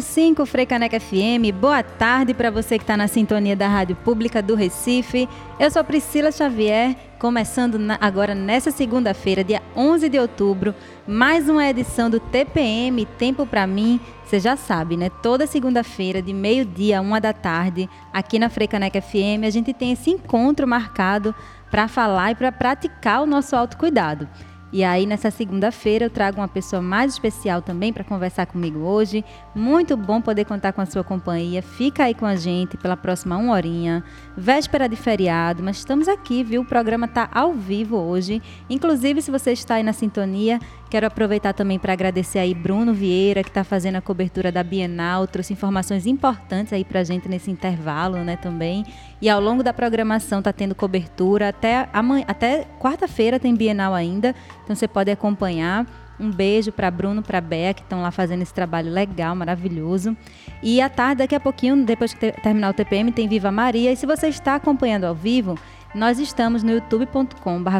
[0.00, 1.52] Cinco Freicaneca FM.
[1.60, 5.28] Boa tarde para você que está na sintonia da Rádio Pública do Recife.
[5.60, 10.74] Eu sou Priscila Xavier, começando na, agora nessa segunda-feira, dia 11 de outubro,
[11.06, 14.00] mais uma edição do TPM Tempo para mim.
[14.24, 15.10] Você já sabe, né?
[15.22, 19.92] Toda segunda-feira, de meio-dia a uma da tarde, aqui na Freicaneca FM, a gente tem
[19.92, 21.34] esse encontro marcado
[21.70, 24.26] para falar e para praticar o nosso autocuidado.
[24.74, 29.24] E aí, nessa segunda-feira, eu trago uma pessoa mais especial também para conversar comigo hoje.
[29.54, 31.62] Muito bom poder contar com a sua companhia.
[31.62, 34.02] Fica aí com a gente pela próxima uma horinha.
[34.36, 36.62] Véspera de feriado, mas estamos aqui, viu?
[36.62, 38.42] O programa está ao vivo hoje.
[38.68, 40.58] Inclusive, se você está aí na sintonia,
[40.94, 45.26] Quero aproveitar também para agradecer aí Bruno Vieira, que está fazendo a cobertura da Bienal,
[45.26, 48.86] trouxe informações importantes aí para a gente nesse intervalo, né, também.
[49.24, 51.88] E ao longo da programação está tendo cobertura até
[52.28, 55.86] até quarta-feira tem Bienal ainda, então você pode acompanhar.
[56.20, 60.14] Um beijo para Bruno, para Bea, que estão lá fazendo esse trabalho legal, maravilhoso.
[60.62, 63.90] E à tarde, daqui a pouquinho, depois que terminar o TPM, tem Viva Maria.
[63.90, 65.58] E se você está acompanhando ao vivo,
[65.94, 67.70] nós estamos no youtube.com.br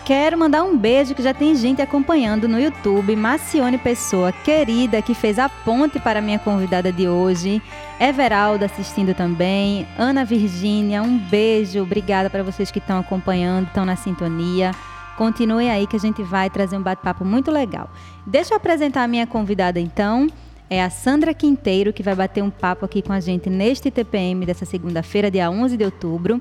[0.08, 3.14] Quero mandar um beijo que já tem gente acompanhando no YouTube.
[3.14, 7.60] Macione Pessoa, querida, que fez a ponte para minha convidada de hoje.
[8.00, 9.86] Everaldo assistindo também.
[9.98, 11.82] Ana Virgínia, um beijo.
[11.82, 14.70] Obrigada para vocês que estão acompanhando, estão na sintonia.
[15.18, 17.90] Continue aí que a gente vai trazer um bate-papo muito legal.
[18.26, 20.26] Deixa eu apresentar a minha convidada então
[20.70, 24.44] é a Sandra Quinteiro, que vai bater um papo aqui com a gente neste TPM
[24.44, 26.40] dessa segunda-feira, dia 11 de outubro.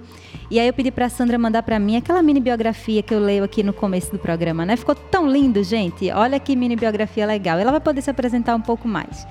[0.52, 3.20] E aí eu pedi para a Sandra mandar para mim aquela mini biografia que eu
[3.20, 4.76] leio aqui no começo do programa, né?
[4.76, 6.12] Ficou tão lindo, gente.
[6.12, 7.58] Olha que mini biografia legal.
[7.58, 9.26] Ela vai poder se apresentar um pouco mais.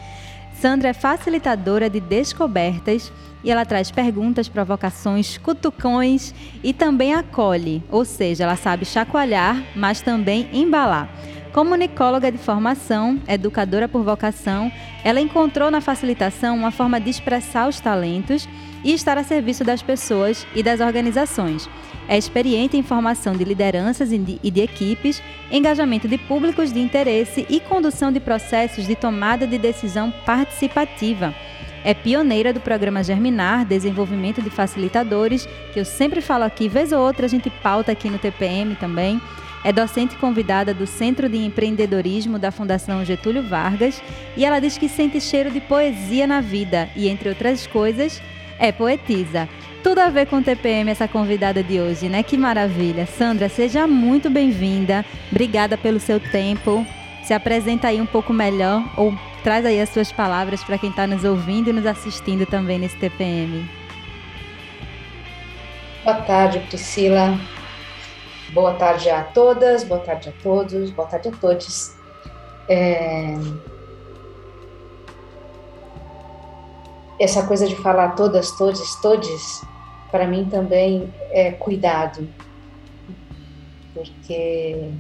[0.61, 3.13] Sandra é facilitadora de descobertas
[3.45, 10.01] e ela traz perguntas, provocações, cutucões e também acolhe, ou seja, ela sabe chacoalhar, mas
[10.01, 11.09] também embalar.
[11.57, 14.71] Comunicóloga de formação, educadora por vocação,
[15.03, 18.47] ela encontrou na facilitação uma forma de expressar os talentos
[18.85, 21.67] e estar a serviço das pessoas e das organizações.
[22.11, 26.79] É experiente em formação de lideranças e de, e de equipes, engajamento de públicos de
[26.79, 31.35] interesse e condução de processos de tomada de decisão participativa.
[31.83, 37.01] É pioneira do programa Germinar, desenvolvimento de facilitadores, que eu sempre falo aqui, vez ou
[37.01, 39.19] outra a gente pauta aqui no TPM também.
[39.67, 44.01] É docente convidada do Centro de Empreendedorismo da Fundação Getúlio Vargas
[44.37, 48.23] e ela diz que sente cheiro de poesia na vida e, entre outras coisas,
[48.61, 49.49] é poetisa.
[49.83, 52.23] Tudo a ver com o TPM, essa convidada de hoje, né?
[52.23, 53.07] Que maravilha.
[53.07, 55.05] Sandra, seja muito bem-vinda.
[55.33, 56.87] Obrigada pelo seu tempo.
[57.25, 59.13] Se apresenta aí um pouco melhor ou
[59.43, 62.97] traz aí as suas palavras para quem está nos ouvindo e nos assistindo também nesse
[62.99, 63.69] TPM.
[66.05, 67.37] Boa tarde, Priscila.
[68.53, 71.95] Boa tarde a todas, boa tarde a todos, boa tarde a todos.
[72.69, 73.35] É...
[77.19, 79.63] Essa coisa de falar todas, todos, todes,
[80.11, 82.29] para mim também é cuidado.
[83.93, 84.91] porque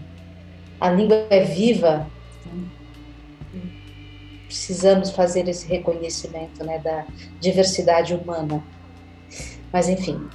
[0.80, 2.06] a língua é viva.
[2.46, 2.68] Né?
[4.46, 7.04] Precisamos fazer esse reconhecimento né, da
[7.40, 8.62] diversidade humana.
[9.72, 10.28] Mas, enfim,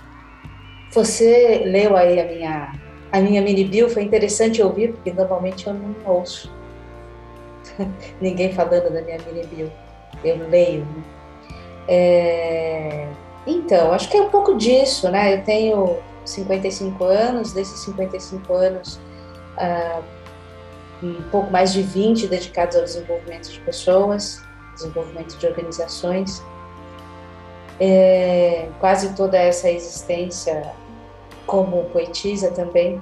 [0.92, 2.74] você leu aí a minha,
[3.12, 6.52] a minha mini bio, foi interessante ouvir, porque normalmente eu não ouço
[8.22, 9.72] ninguém falando da minha mini bio.
[10.24, 10.86] Eu leio.
[10.86, 11.04] Né?
[11.88, 13.08] É,
[13.46, 15.34] então, acho que é um pouco disso, né?
[15.34, 19.00] Eu tenho 55 anos, desses 55 anos,
[19.58, 20.04] uh,
[21.04, 24.44] um pouco mais de 20 dedicados ao desenvolvimento de pessoas,
[24.76, 26.44] desenvolvimento de organizações.
[27.80, 30.72] É, quase toda essa existência
[31.52, 33.02] como poetisa também,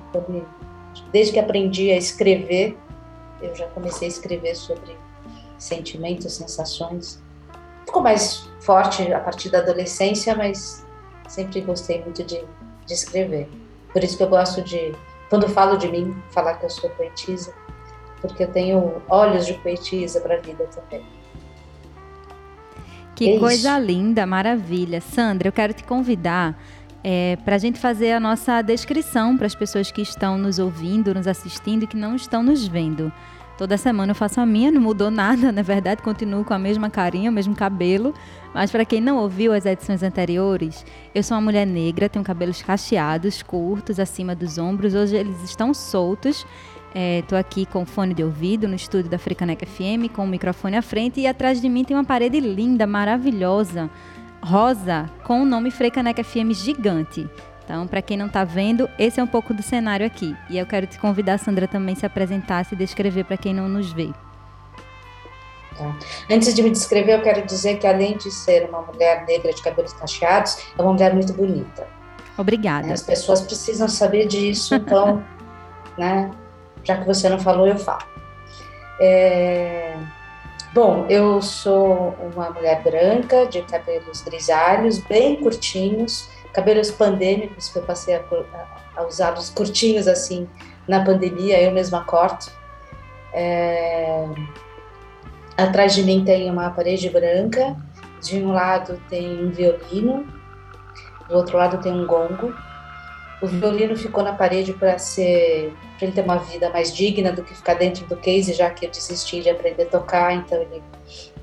[1.11, 2.75] desde que aprendi a escrever,
[3.43, 4.97] eu já comecei a escrever sobre
[5.59, 7.21] sentimentos, sensações.
[7.85, 10.83] Ficou mais forte a partir da adolescência, mas
[11.27, 12.43] sempre gostei muito de,
[12.87, 13.47] de escrever.
[13.93, 14.95] Por isso que eu gosto de,
[15.29, 17.53] quando falo de mim, falar que eu sou poetisa,
[18.19, 21.05] porque eu tenho olhos de poetisa para a vida também.
[23.15, 24.99] Que é coisa linda, maravilha.
[25.01, 26.57] Sandra, eu quero te convidar
[27.03, 31.13] é, para a gente fazer a nossa descrição para as pessoas que estão nos ouvindo,
[31.13, 33.11] nos assistindo e que não estão nos vendo.
[33.57, 36.89] Toda semana eu faço a minha, não mudou nada, na verdade, continuo com a mesma
[36.89, 38.13] carinha, o mesmo cabelo.
[38.53, 42.61] Mas para quem não ouviu as edições anteriores, eu sou uma mulher negra, tenho cabelos
[42.61, 44.95] cacheados, curtos, acima dos ombros.
[44.95, 46.45] Hoje eles estão soltos.
[46.95, 50.75] Estou é, aqui com fone de ouvido no estúdio da Africaneca FM, com o microfone
[50.75, 53.91] à frente e atrás de mim tem uma parede linda, maravilhosa,
[54.41, 57.29] rosa, com o nome Freicaneca FM gigante.
[57.63, 60.35] Então, para quem não está vendo, esse é um pouco do cenário aqui.
[60.49, 63.91] E eu quero te convidar, Sandra, também se apresentar, se descrever para quem não nos
[63.93, 64.09] vê.
[65.77, 65.95] Tá.
[66.29, 69.61] Antes de me descrever, eu quero dizer que além de ser uma mulher negra de
[69.61, 71.87] cabelos cacheados, é uma mulher muito bonita.
[72.37, 72.91] Obrigada.
[72.91, 75.23] As pessoas precisam saber disso, então,
[75.97, 76.31] né?
[76.83, 78.03] Já que você não falou, eu falo.
[78.99, 79.95] É...
[80.71, 87.83] Bom, eu sou uma mulher branca, de cabelos grisalhos, bem curtinhos, cabelos pandêmicos, que eu
[87.83, 88.21] passei a,
[88.95, 90.47] a, usar os curtinhos assim
[90.87, 92.51] na pandemia, eu mesma corto.
[93.33, 94.25] É...
[95.57, 97.75] Atrás de mim tem uma parede branca,
[98.21, 100.27] de um lado tem um violino,
[101.27, 102.53] do outro lado tem um gongo.
[103.41, 107.43] O violino ficou na parede para ser para ele ter uma vida mais digna do
[107.43, 110.81] que ficar dentro do case, já que eu desisti de aprender a tocar, então ele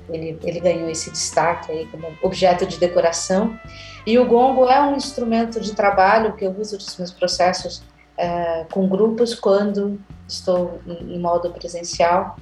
[0.09, 3.59] ele, ele ganhou esse destaque aí como objeto de decoração.
[4.05, 7.83] E o gongo é um instrumento de trabalho que eu uso nos meus processos
[8.17, 12.37] é, com grupos quando estou em, em, modo presencial.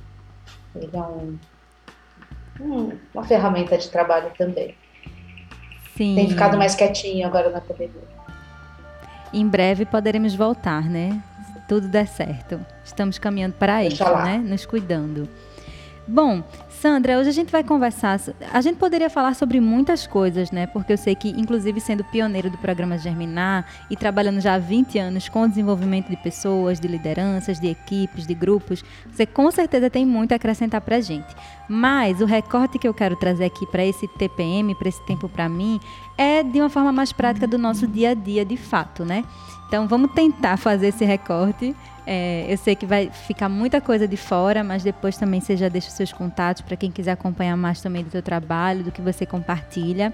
[0.75, 1.39] Ele é um,
[2.61, 4.75] um, uma ferramenta de trabalho também.
[5.97, 6.15] Sim.
[6.15, 8.14] Tem ficado mais quietinho agora na pandemia.
[9.33, 11.21] Em breve poderemos voltar, né?
[11.67, 12.59] Tudo der certo.
[12.83, 14.37] Estamos caminhando para isso, né?
[14.37, 15.27] Nos cuidando.
[16.07, 16.43] Bom,
[16.85, 18.19] Sandra, hoje a gente vai conversar.
[18.53, 20.67] A gente poderia falar sobre muitas coisas, né?
[20.67, 24.99] Porque eu sei que, inclusive, sendo pioneiro do programa Germinar e trabalhando já há 20
[24.99, 29.89] anos com o desenvolvimento de pessoas, de lideranças, de equipes, de grupos, você com certeza
[29.89, 31.35] tem muito a acrescentar para a gente.
[31.67, 35.49] Mas o recorte que eu quero trazer aqui para esse TPM, para esse tempo para
[35.49, 35.79] mim,
[36.15, 39.23] é de uma forma mais prática do nosso dia a dia, de fato, né?
[39.67, 41.75] Então vamos tentar fazer esse recorte
[42.07, 45.67] é, eu sei que vai ficar muita coisa de fora, mas depois também você já
[45.67, 49.01] deixa os seus contatos para quem quiser acompanhar mais também do seu trabalho, do que
[49.01, 50.13] você compartilha.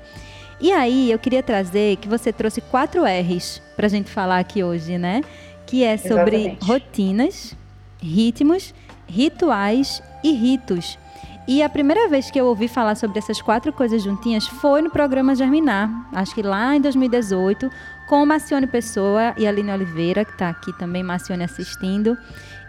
[0.60, 4.64] E aí, eu queria trazer que você trouxe quatro R's para a gente falar aqui
[4.64, 5.22] hoje, né?
[5.66, 6.66] Que é sobre Exatamente.
[6.66, 7.58] rotinas,
[8.02, 8.74] ritmos,
[9.08, 10.98] rituais e ritos.
[11.48, 14.90] E a primeira vez que eu ouvi falar sobre essas quatro coisas juntinhas foi no
[14.90, 17.70] programa Germinar, acho que lá em 2018,
[18.08, 22.18] com Macione Pessoa e Aline Oliveira, que está aqui também, Macione assistindo.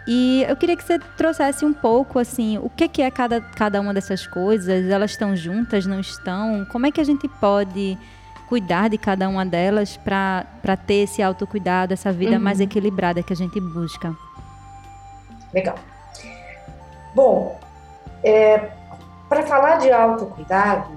[0.07, 3.79] E eu queria que você trouxesse um pouco, assim, o que, que é cada, cada
[3.79, 4.89] uma dessas coisas?
[4.89, 6.65] Elas estão juntas, não estão?
[6.65, 7.97] Como é que a gente pode
[8.49, 12.41] cuidar de cada uma delas para ter esse autocuidado, essa vida uhum.
[12.41, 14.13] mais equilibrada que a gente busca?
[15.53, 15.79] Legal.
[17.15, 17.59] Bom,
[18.23, 18.71] é,
[19.27, 20.91] para falar de autocuidado,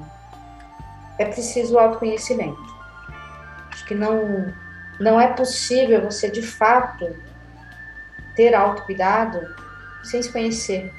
[1.18, 2.66] é preciso autoconhecimento
[3.86, 4.52] que não,
[4.98, 7.16] não é possível você, de fato,
[8.34, 9.40] ter autocuidado
[10.02, 10.92] sem se conhecer.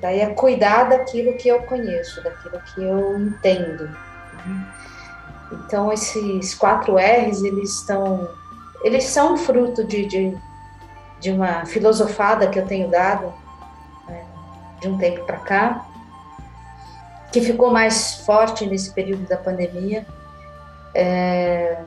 [0.00, 3.90] Daí é cuidar daquilo que eu conheço, daquilo que eu entendo.
[5.52, 8.28] Então, esses quatro R's, eles estão...
[8.84, 10.38] Eles são fruto de, de,
[11.18, 13.34] de uma filosofada que eu tenho dado
[14.80, 15.86] de um tempo para cá,
[17.32, 20.06] que ficou mais forte nesse período da pandemia,
[20.94, 21.82] é...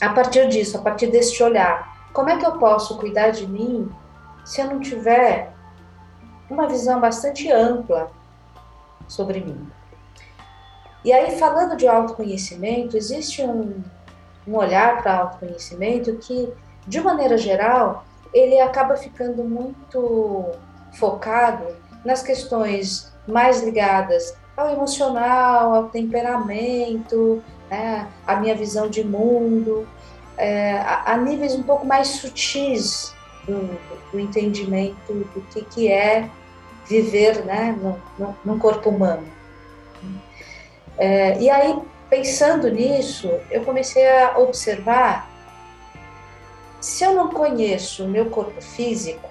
[0.00, 3.90] a partir disso, a partir deste olhar, como é que eu posso cuidar de mim
[4.44, 5.52] se eu não tiver
[6.48, 8.10] uma visão bastante ampla
[9.06, 9.68] sobre mim?
[11.04, 13.82] E aí, falando de autoconhecimento, existe um,
[14.46, 16.52] um olhar para autoconhecimento que,
[16.86, 20.50] de maneira geral, ele acaba ficando muito
[20.92, 21.64] focado
[22.04, 29.86] nas questões mais ligadas ao emocional, ao temperamento, né, a minha visão de mundo,
[30.36, 33.14] é, a, a, níveis um pouco mais sutis
[33.46, 33.78] do,
[34.12, 36.28] do entendimento do que, que é
[36.86, 39.26] viver né, no, no, num corpo humano.
[40.98, 41.78] É, e aí,
[42.08, 45.30] pensando nisso, eu comecei a observar
[46.80, 49.28] se eu não conheço o meu corpo físico,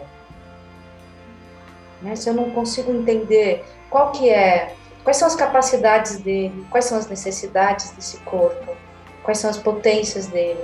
[2.01, 6.85] né, se eu não consigo entender qual que é, quais são as capacidades dele, quais
[6.85, 8.75] são as necessidades desse corpo,
[9.23, 10.63] quais são as potências dele,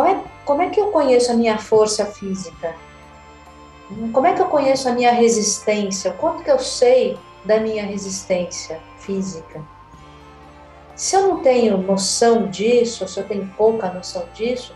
[0.00, 2.74] é, como é que eu conheço a minha força física?
[4.12, 6.12] Como é que eu conheço a minha resistência?
[6.12, 9.60] Quanto que eu sei da minha resistência física?
[10.96, 14.74] Se eu não tenho noção disso, se eu tenho pouca noção disso,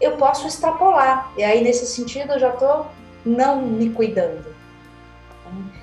[0.00, 1.32] eu posso extrapolar.
[1.36, 2.86] E aí, nesse sentido, eu já estou
[3.26, 4.54] não me cuidando.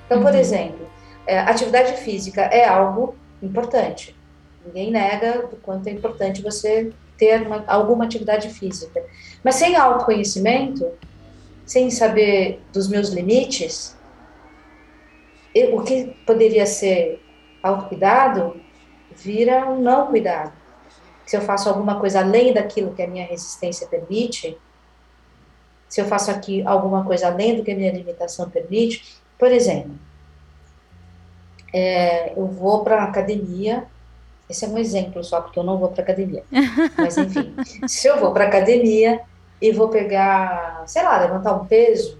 [0.06, 0.38] Então, por uhum.
[0.38, 0.86] exemplo,
[1.26, 4.16] é, atividade física é algo importante.
[4.64, 9.02] Ninguém nega o quanto é importante você ter uma, alguma atividade física.
[9.42, 10.90] Mas sem autoconhecimento,
[11.64, 13.96] sem saber dos meus limites,
[15.54, 17.22] eu, o que poderia ser
[17.62, 18.60] autocuidado
[19.10, 20.52] vira um não cuidado.
[21.24, 24.58] Se eu faço alguma coisa além daquilo que a minha resistência permite,
[25.94, 29.92] se eu faço aqui alguma coisa além do que a minha limitação permite, por exemplo,
[31.72, 33.84] é, eu vou para a academia,
[34.50, 36.42] esse é um exemplo só, porque eu não vou para academia,
[36.98, 37.54] mas enfim,
[37.86, 39.20] se eu vou para academia
[39.62, 42.18] e vou pegar, sei lá, levantar um peso,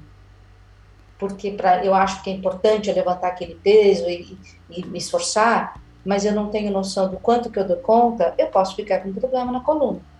[1.19, 4.39] porque pra, eu acho que é importante eu levantar aquele peso e,
[4.71, 8.47] e me esforçar, mas eu não tenho noção do quanto que eu dou conta, eu
[8.47, 10.14] posso ficar com um problema na coluna.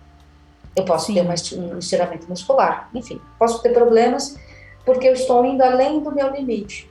[0.75, 1.13] Eu posso Sim.
[1.15, 4.37] ter um estiramento muscular, enfim, posso ter problemas
[4.85, 6.89] porque eu estou indo além do meu limite.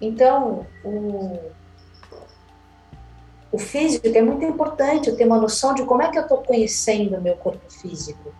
[0.00, 1.38] Então, o,
[3.52, 6.38] o físico é muito importante, eu ter uma noção de como é que eu estou
[6.38, 8.32] conhecendo o meu corpo físico.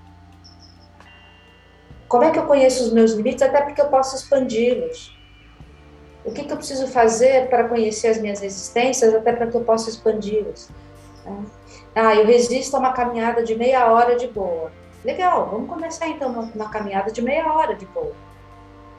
[2.09, 5.17] Como é que eu conheço os meus limites, até porque eu posso expandi-los.
[6.25, 9.63] O que, que, eu preciso fazer para conhecer as minhas resistências, até para que eu
[9.63, 10.71] possa expandi-las.
[11.25, 11.45] Né?
[11.95, 14.73] Ah, eu resisto a uma caminhada de meia hora de boa.
[15.05, 18.13] Legal, vamos começar então uma, caminhada de meia hora de boa.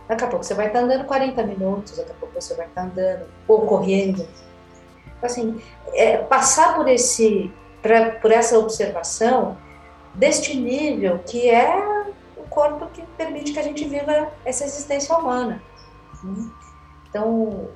[0.08, 2.84] Daqui a pouco você vai estar andando 40 minutos, daqui a pouco você vai estar
[2.84, 4.28] andando ou correndo.
[5.22, 5.60] Assim,
[5.94, 9.58] é, passar por esse, pra, por essa observação
[10.14, 11.96] deste nível que é
[12.56, 15.62] corpo que permite que a gente viva essa existência humana.
[17.10, 17.70] Então,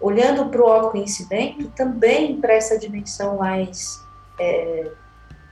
[0.00, 4.04] olhando para o autoconhecimento, também para essa dimensão mais
[4.38, 4.90] é,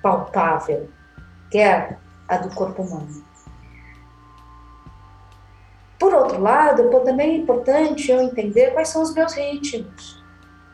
[0.03, 0.89] palpável,
[1.49, 1.97] que é
[2.33, 3.23] a do corpo humano.
[5.99, 10.23] Por outro lado, também é importante eu entender quais são os meus ritmos.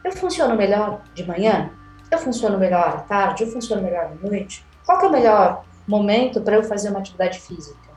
[0.02, 1.70] Eu funciono melhor de manhã?
[2.10, 3.44] Eu funciono melhor à tarde?
[3.44, 4.64] Eu funciono melhor à noite?
[4.86, 7.88] Qual é o melhor momento para eu fazer uma atividade física?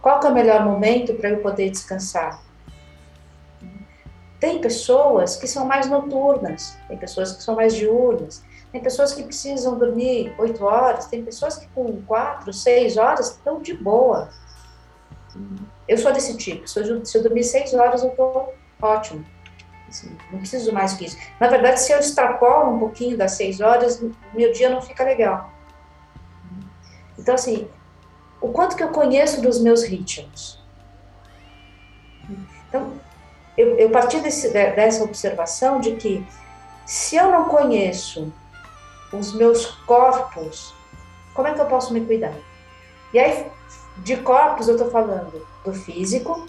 [0.00, 2.40] Qual é o melhor momento para eu poder descansar?
[4.40, 8.42] Tem pessoas que são mais noturnas, tem pessoas que são mais diurnas,
[8.72, 13.60] tem pessoas que precisam dormir oito horas, tem pessoas que com quatro, seis horas estão
[13.60, 14.30] de boa.
[15.86, 19.24] Eu sou desse tipo, se eu, se eu dormir seis horas eu estou ótimo.
[19.86, 21.18] Assim, não preciso mais que isso.
[21.38, 24.02] Na verdade, se eu extrapolo um pouquinho das seis horas,
[24.32, 25.52] meu dia não fica legal.
[27.18, 27.68] Então, assim,
[28.40, 30.58] o quanto que eu conheço dos meus ritmos.
[32.68, 32.94] Então,
[33.56, 36.26] eu, eu parti desse, dessa observação de que
[36.86, 38.32] se eu não conheço
[39.12, 40.74] os meus corpos,
[41.34, 42.34] como é que eu posso me cuidar?
[43.12, 43.46] E aí,
[43.98, 46.46] de corpos, eu estou falando do físico,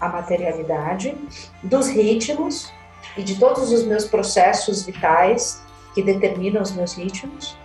[0.00, 1.16] a materialidade,
[1.62, 2.72] dos ritmos
[3.16, 5.62] e de todos os meus processos vitais
[5.94, 7.56] que determinam os meus ritmos.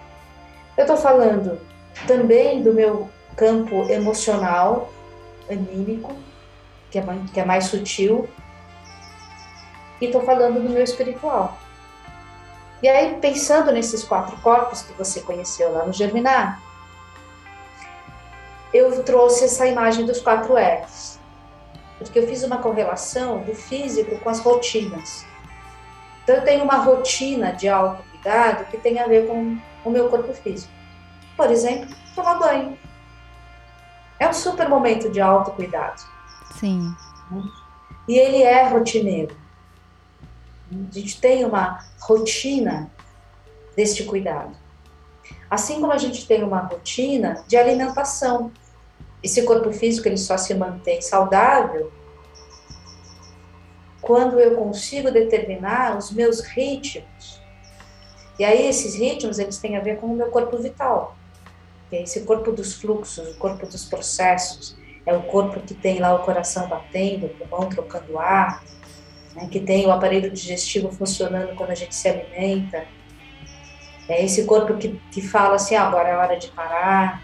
[0.77, 1.59] Eu estou falando
[2.07, 4.91] também do meu campo emocional,
[5.49, 6.15] anímico,
[6.89, 8.27] que é, mais, que é mais sutil,
[9.99, 11.57] e estou falando do meu espiritual.
[12.81, 16.59] E aí, pensando nesses quatro corpos que você conheceu lá no Germinar,
[18.73, 21.19] eu trouxe essa imagem dos quatro R's,
[21.99, 25.25] porque eu fiz uma correlação do físico com as rotinas.
[26.23, 30.33] Então, eu tenho uma rotina de autocuidado que tem a ver com o meu corpo
[30.33, 30.71] físico.
[31.35, 32.77] por exemplo, tomar banho.
[34.19, 36.01] É um super momento de autocuidado.
[36.51, 36.95] Sim.
[38.07, 39.35] E ele é rotineiro.
[40.71, 42.89] A gente tem uma rotina
[43.75, 44.55] deste cuidado.
[45.49, 48.51] Assim como a gente tem uma rotina de alimentação.
[49.21, 51.91] Esse corpo físico ele só se mantém saudável
[54.01, 57.41] quando eu consigo determinar os meus ritmos.
[58.39, 61.15] E aí esses ritmos eles têm a ver com o meu corpo vital.
[61.91, 64.75] Esse corpo dos fluxos, o corpo dos processos,
[65.05, 68.63] é o corpo que tem lá o coração batendo, o pulmão trocando ar,
[69.35, 72.85] né, que tem o aparelho digestivo funcionando quando a gente se alimenta,
[74.07, 77.21] é esse corpo que, que fala assim: ah, agora é hora de parar,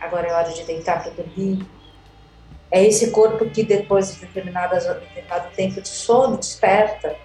[0.00, 1.64] agora é hora de deitar para dormir.
[2.70, 7.16] É esse corpo que depois de determinadas, determinado tempo de sono desperta.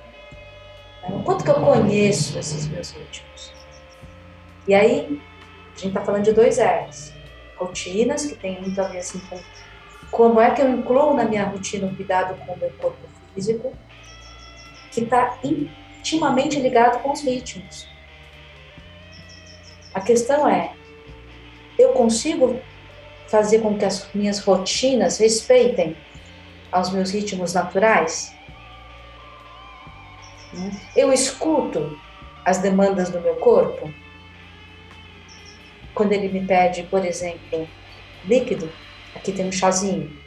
[1.01, 1.15] Né?
[1.15, 3.51] O quanto que eu conheço esses meus ritmos.
[4.68, 5.22] E aí,
[5.75, 7.12] a gente está falando de dois R's.
[7.58, 9.39] Rotinas, que tem muito a ver assim com
[10.12, 13.74] como é que eu incluo na minha rotina o cuidado com o meu corpo físico,
[14.92, 17.88] que está intimamente ligado com os ritmos.
[19.94, 20.74] A questão é,
[21.78, 22.60] eu consigo
[23.28, 25.96] fazer com que as minhas rotinas respeitem
[26.72, 28.34] aos meus ritmos naturais?
[30.96, 32.00] Eu escuto
[32.46, 33.92] as demandas do meu corpo?
[35.96, 37.68] Quando ele me pede, por exemplo,
[38.25, 38.72] líquido,
[39.16, 40.23] aqui tem um chazinho.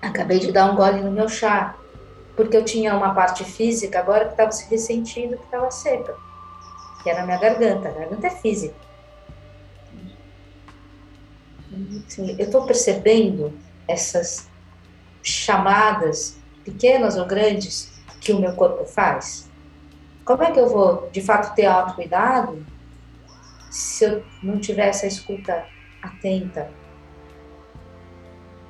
[0.00, 1.76] Acabei de dar um gole no meu chá,
[2.36, 6.14] porque eu tinha uma parte física agora que estava se ressentindo, que estava seca
[7.02, 7.88] que é na minha garganta.
[7.88, 8.74] A garganta é física.
[12.06, 13.52] Assim, eu estou percebendo
[13.86, 14.48] essas
[15.22, 19.48] chamadas, pequenas ou grandes, que o meu corpo faz.
[20.24, 22.64] Como é que eu vou, de fato, ter autocuidado
[23.70, 25.64] se eu não tiver essa escuta
[26.02, 26.70] atenta?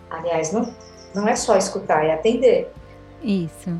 [0.09, 0.74] Aliás, não,
[1.14, 2.73] não é só escutar, é atender.
[3.23, 3.70] Isso.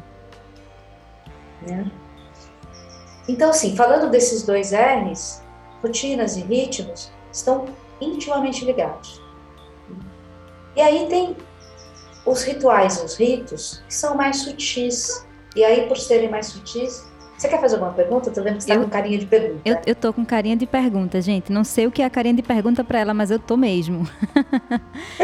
[1.63, 1.91] Né?
[3.29, 5.43] Então, assim, falando desses dois R's,
[5.83, 7.67] rotinas e ritmos estão
[8.01, 9.21] intimamente ligados.
[10.77, 11.37] E aí tem
[12.25, 15.27] os rituais, os ritos, que são mais sutis.
[15.57, 17.10] E aí, por serem mais sutis,
[17.41, 18.31] você quer fazer alguma pergunta?
[18.31, 19.63] Tô vendo que você tá eu, com carinha de pergunta.
[19.65, 21.51] Eu, eu tô com carinha de pergunta, gente.
[21.51, 24.07] Não sei o que é a carinha de pergunta para ela, mas eu tô mesmo.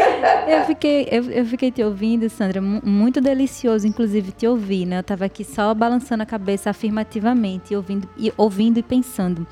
[0.47, 4.97] eu, fiquei, eu, eu, fiquei te ouvindo, Sandra, muito delicioso, inclusive, te ouvir, né?
[4.97, 9.45] Eu tava aqui só balançando a cabeça afirmativamente, ouvindo e, ouvindo e pensando.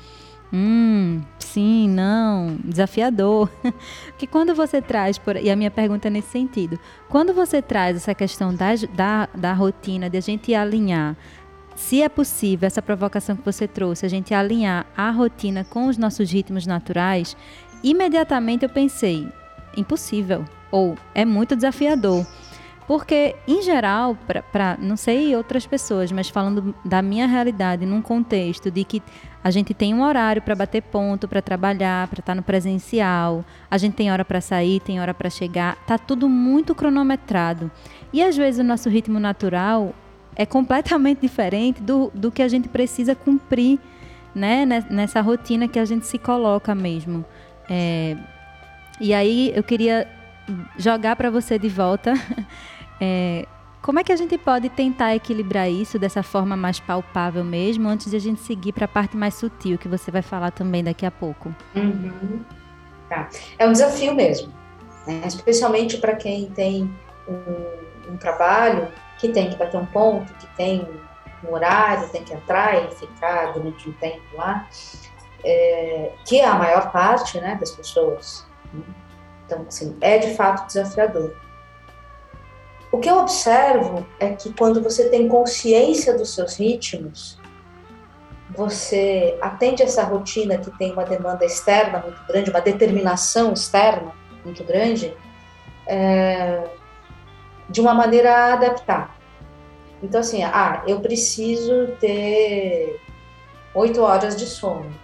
[0.52, 3.48] Hum, sim, não, desafiador.
[4.18, 7.96] que quando você traz, por, e a minha pergunta é nesse sentido, quando você traz
[7.96, 11.16] essa questão da, da, da rotina, de a gente alinhar
[11.76, 15.98] se é possível essa provocação que você trouxe, a gente alinhar a rotina com os
[15.98, 17.36] nossos ritmos naturais,
[17.84, 19.28] imediatamente eu pensei,
[19.76, 22.26] impossível, ou é muito desafiador.
[22.86, 24.16] Porque, em geral,
[24.52, 29.02] para não sei outras pessoas, mas falando da minha realidade, num contexto de que
[29.42, 33.44] a gente tem um horário para bater ponto, para trabalhar, para estar tá no presencial,
[33.68, 37.70] a gente tem hora para sair, tem hora para chegar, tá tudo muito cronometrado.
[38.12, 39.92] E às vezes o nosso ritmo natural
[40.36, 43.80] é completamente diferente do, do que a gente precisa cumprir
[44.34, 47.24] né, nessa rotina que a gente se coloca mesmo.
[47.68, 48.16] É,
[49.00, 50.06] e aí eu queria
[50.76, 52.12] jogar para você de volta.
[52.98, 53.46] É,
[53.82, 58.10] como é que a gente pode tentar equilibrar isso dessa forma mais palpável mesmo, antes
[58.10, 61.04] de a gente seguir para a parte mais sutil, que você vai falar também daqui
[61.04, 61.54] a pouco?
[61.74, 62.40] Uhum.
[63.06, 63.28] Tá.
[63.58, 64.50] É um desafio mesmo,
[65.06, 65.20] né?
[65.26, 66.90] especialmente para quem tem
[67.28, 70.88] um, um trabalho que tem que bater um ponto, que tem
[71.44, 74.68] um horário, tem que entrar e ficar durante um tempo lá,
[75.44, 78.46] é, que é a maior parte né, das pessoas.
[78.72, 78.82] Né?
[79.44, 81.34] Então, assim, é de fato desafiador.
[82.90, 87.38] O que eu observo é que quando você tem consciência dos seus ritmos,
[88.50, 94.12] você atende essa rotina que tem uma demanda externa muito grande, uma determinação externa
[94.44, 95.14] muito grande,
[95.86, 96.64] é,
[97.68, 99.16] de uma maneira a adaptar.
[100.02, 103.00] Então, assim, ah, eu preciso ter
[103.74, 104.94] oito horas de sono,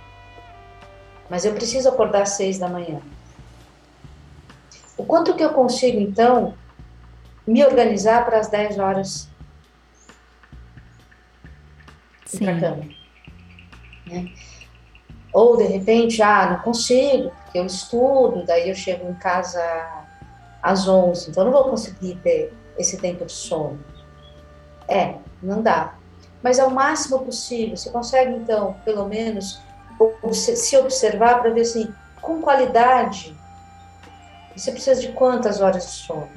[1.28, 3.00] mas eu preciso acordar às seis da manhã.
[4.96, 6.54] O quanto que eu consigo, então,
[7.46, 9.28] me organizar para as dez horas
[12.32, 12.84] ir para cama?
[14.06, 14.32] Né?
[15.32, 20.01] Ou, de repente, ah, não consigo, porque eu estudo, daí eu chego em casa
[20.62, 23.78] às 11, então eu não vou conseguir ter esse tempo de sono.
[24.88, 25.94] É, não dá.
[26.42, 27.76] Mas é o máximo possível.
[27.76, 29.60] Você consegue, então, pelo menos
[30.32, 33.36] se observar para ver assim, com qualidade,
[34.56, 36.28] você precisa de quantas horas de sono?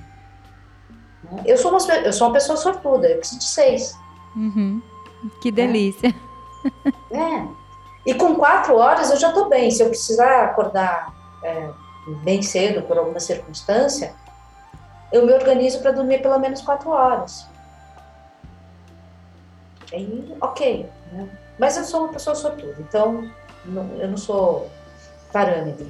[1.24, 1.44] Né?
[1.46, 3.98] Eu sou uma, eu sou uma pessoa sortuda, eu preciso de seis.
[4.36, 4.82] Uhum.
[5.42, 6.14] Que delícia.
[7.12, 7.18] É.
[7.18, 7.48] é.
[8.06, 9.72] E com quatro horas eu já estou bem.
[9.72, 11.70] Se eu precisar acordar é,
[12.24, 14.14] bem cedo por alguma circunstância,
[15.12, 17.48] eu me organizo para dormir pelo menos quatro horas.
[20.42, 20.90] Ok.
[21.12, 21.30] Né?
[21.58, 23.30] Mas eu sou uma pessoa sortuda, então
[23.64, 24.70] não, eu não sou
[25.32, 25.88] parâmetro.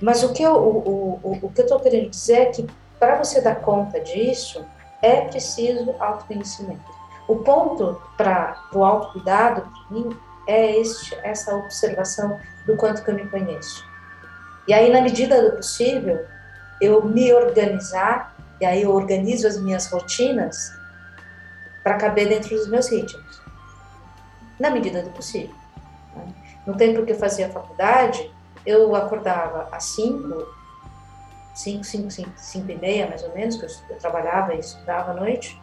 [0.00, 2.66] Mas o que eu o, o, o que estou querendo dizer é que
[2.98, 4.64] para você dar conta disso
[5.02, 6.96] é preciso autoconhecimento.
[7.28, 10.16] O ponto para o autocuidado, para mim,
[10.46, 13.84] é este, essa observação do quanto que eu me conheço.
[14.68, 16.24] E aí, na medida do possível,
[16.80, 20.72] eu me organizar, e aí eu organizo as minhas rotinas
[21.82, 23.40] para caber dentro dos meus ritmos,
[24.58, 25.54] na medida do possível.
[26.14, 26.26] Né?
[26.66, 28.32] No tempo que eu fazia a faculdade,
[28.64, 30.46] eu acordava às 5,
[31.54, 35.12] 5, 5, 5, 5 e meia, mais ou menos, que eu, eu trabalhava e estudava
[35.12, 35.60] à noite,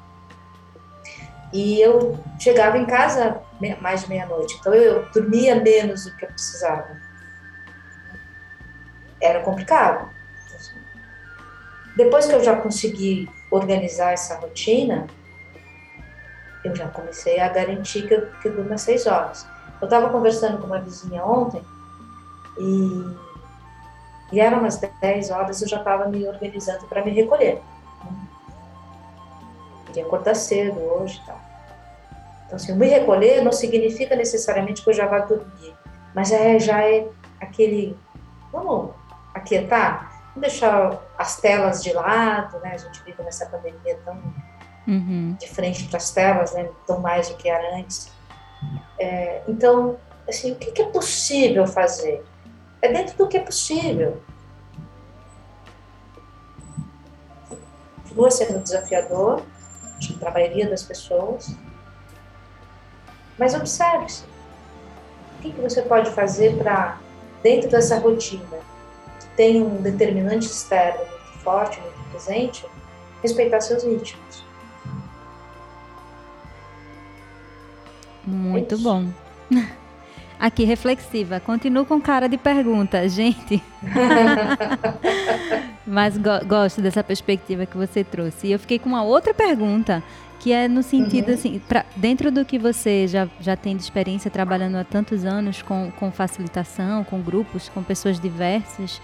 [1.53, 3.39] e eu chegava em casa
[3.79, 6.97] mais de meia-noite, então eu dormia menos do que eu precisava.
[9.21, 10.09] Era complicado.
[11.95, 15.05] Depois que eu já consegui organizar essa rotina,
[16.65, 19.45] eu já comecei a garantir que eu, que eu durmo às seis horas.
[19.79, 21.63] Eu estava conversando com uma vizinha ontem
[22.57, 23.15] e,
[24.31, 27.61] e eram umas 10 horas eu já estava me organizando para me recolher.
[29.85, 31.42] Queria acordar cedo hoje e tal.
[32.53, 35.75] Então, assim, me recolher não significa necessariamente que eu já vá dormir,
[36.13, 37.07] mas é, já é
[37.41, 37.97] aquele,
[38.51, 38.91] vamos
[39.33, 42.73] aquietar, vamos deixar as telas de lado, né?
[42.75, 44.21] A gente vive nessa pandemia tão
[44.87, 45.35] uhum.
[45.39, 46.69] de frente para as telas, né?
[46.85, 48.11] Tão mais do que era antes.
[48.99, 49.97] É, então,
[50.29, 52.23] assim, o que, que é possível fazer?
[52.83, 54.21] É dentro do que é possível.
[58.03, 59.41] Continua sendo desafiador,
[60.19, 61.55] para a maioria das pessoas,
[63.43, 64.23] mas observe-se.
[65.37, 66.97] O que, que você pode fazer para,
[67.43, 68.57] dentro dessa rotina,
[69.19, 72.65] que tem um determinante externo muito forte, muito presente,
[73.21, 74.45] respeitar seus ritmos?
[78.25, 79.07] Muito é bom.
[80.39, 81.41] Aqui, reflexiva.
[81.41, 83.61] Continuo com cara de pergunta, gente.
[85.85, 88.47] Mas go gosto dessa perspectiva que você trouxe.
[88.47, 90.01] E eu fiquei com uma outra pergunta
[90.43, 91.33] que é no sentido uhum.
[91.35, 95.61] assim, pra, dentro do que você já, já tem de experiência trabalhando há tantos anos
[95.61, 99.01] com, com facilitação, com grupos, com pessoas diversas,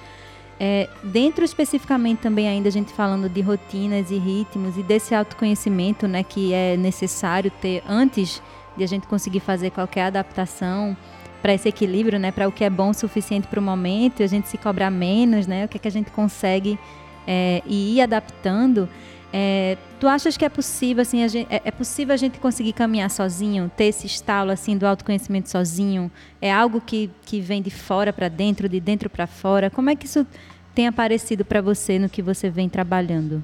[0.59, 6.09] é, dentro especificamente também ainda a gente falando de rotinas e ritmos e desse autoconhecimento
[6.09, 8.41] né, que é necessário ter antes
[8.75, 10.97] de a gente conseguir fazer qualquer adaptação
[11.41, 14.23] para esse equilíbrio, né, para o que é bom o suficiente para o momento e
[14.23, 16.77] a gente se cobrar menos, né, o que, é que a gente consegue
[17.25, 18.89] é, ir adaptando.
[19.31, 23.11] É, tu achas que é possível assim, gente, é, é, possível a gente conseguir caminhar
[23.11, 26.11] sozinho, ter esse estalo assim do autoconhecimento sozinho?
[26.41, 29.69] É algo que, que vem de fora para dentro, de dentro para fora?
[29.69, 30.25] Como é que isso
[30.73, 33.43] tem aparecido para você no que você vem trabalhando?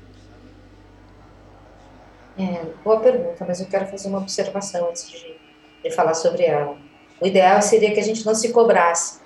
[2.37, 5.37] É, boa pergunta, mas eu quero fazer uma observação antes de,
[5.83, 6.77] de falar sobre ela.
[7.21, 9.19] O ideal seria que a gente não se cobrasse.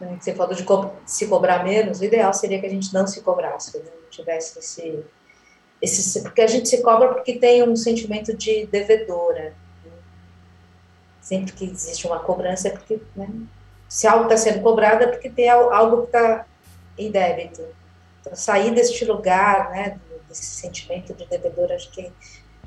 [0.00, 0.16] Né?
[0.18, 3.20] Você falou de co se cobrar menos, o ideal seria que a gente não se
[3.20, 5.04] cobrasse, que não tivesse esse
[5.80, 9.54] esse, porque a gente se cobra porque tem um sentimento de devedora.
[9.84, 9.92] Né?
[11.20, 13.28] Sempre que existe uma cobrança é porque, né?
[13.88, 16.46] se algo está sendo cobrado é porque tem algo que está
[16.98, 17.64] em débito.
[18.20, 22.12] Então, sair deste lugar, né, desse sentimento de devedor, acho que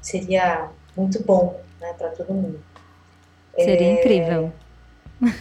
[0.02, 2.64] seria muito bom né, para todo mundo.
[3.56, 4.54] Seria é, incrível.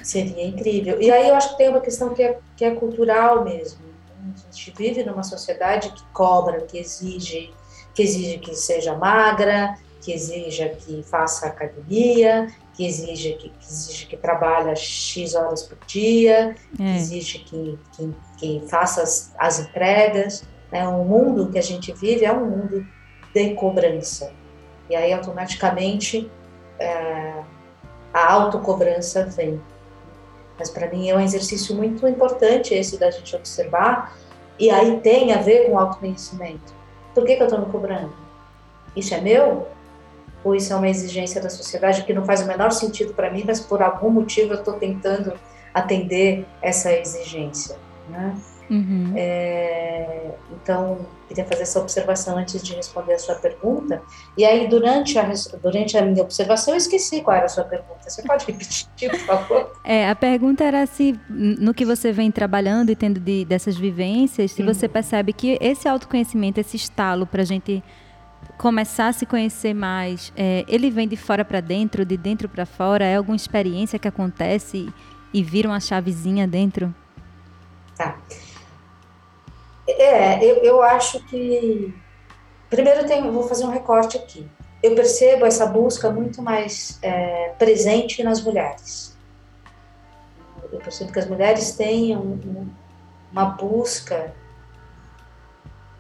[0.04, 1.00] Seria incrível.
[1.00, 3.80] E aí eu acho que tem uma questão que é, que é cultural mesmo.
[4.20, 7.52] A gente vive numa sociedade que cobra, que exige,
[7.94, 14.06] que exige que seja magra, que exija que faça academia, que exige que, que, exige
[14.06, 16.76] que trabalhe X horas por dia, é.
[16.76, 20.44] que exige que, que, que faça as, as entregas.
[20.70, 20.86] Né?
[20.88, 22.86] O mundo que a gente vive é um mundo
[23.32, 24.32] de cobrança.
[24.90, 26.30] E aí, automaticamente,
[26.78, 27.42] é,
[28.12, 29.60] a autocobrança vem.
[30.58, 34.16] Mas para mim é um exercício muito importante esse da gente observar,
[34.58, 36.81] e aí tem a ver com autoconhecimento
[37.14, 38.12] por que, que eu estou me cobrando?
[38.96, 39.68] Isso é meu?
[40.44, 43.44] Ou isso é uma exigência da sociedade que não faz o menor sentido para mim,
[43.46, 45.32] mas por algum motivo eu estou tentando
[45.72, 47.76] atender essa exigência?
[48.08, 48.36] Né?
[48.72, 49.12] Uhum.
[49.14, 54.00] É, Então, queria fazer essa observação antes de responder a sua pergunta.
[54.36, 55.30] E aí, durante a,
[55.62, 58.08] durante a minha observação, eu esqueci qual era a sua pergunta.
[58.08, 59.72] Você pode repetir, por favor?
[59.84, 64.52] É, a pergunta era se, no que você vem trabalhando e tendo de, dessas vivências,
[64.52, 64.72] se uhum.
[64.72, 67.82] você percebe que esse autoconhecimento, esse estalo para a gente
[68.56, 72.64] começar a se conhecer mais, é, ele vem de fora para dentro, de dentro para
[72.64, 73.04] fora?
[73.04, 74.88] É alguma experiência que acontece
[75.34, 76.94] e vira uma chavezinha dentro?
[77.96, 78.18] Tá.
[79.88, 81.94] É, eu, eu acho que.
[82.70, 84.48] Primeiro, tenho, vou fazer um recorte aqui.
[84.82, 89.16] Eu percebo essa busca muito mais é, presente nas mulheres.
[90.72, 92.70] Eu percebo que as mulheres têm um, um,
[93.30, 94.34] uma busca,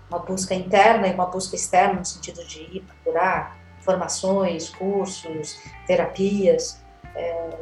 [0.08, 6.80] uma busca interna e uma busca externa, no sentido de ir procurar formações, cursos, terapias,
[7.14, 7.56] é,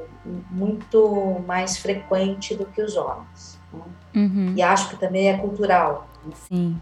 [0.50, 3.59] muito mais frequente do que os homens.
[3.72, 3.83] Né?
[4.14, 4.54] Uhum.
[4.56, 6.06] E acho que também é cultural.
[6.35, 6.80] Sim.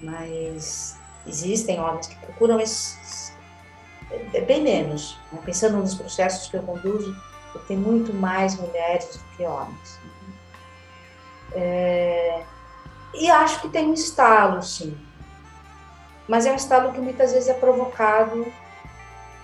[0.00, 3.32] Mas existem homens que procuram, mas
[4.32, 5.18] é bem menos.
[5.32, 5.40] Né?
[5.44, 7.16] Pensando nos processos que eu conduzo,
[7.68, 9.98] tem muito mais mulheres do que homens.
[11.52, 12.42] É...
[13.14, 14.96] E acho que tem um estalo, sim.
[16.26, 18.46] Mas é um estalo que muitas vezes é provocado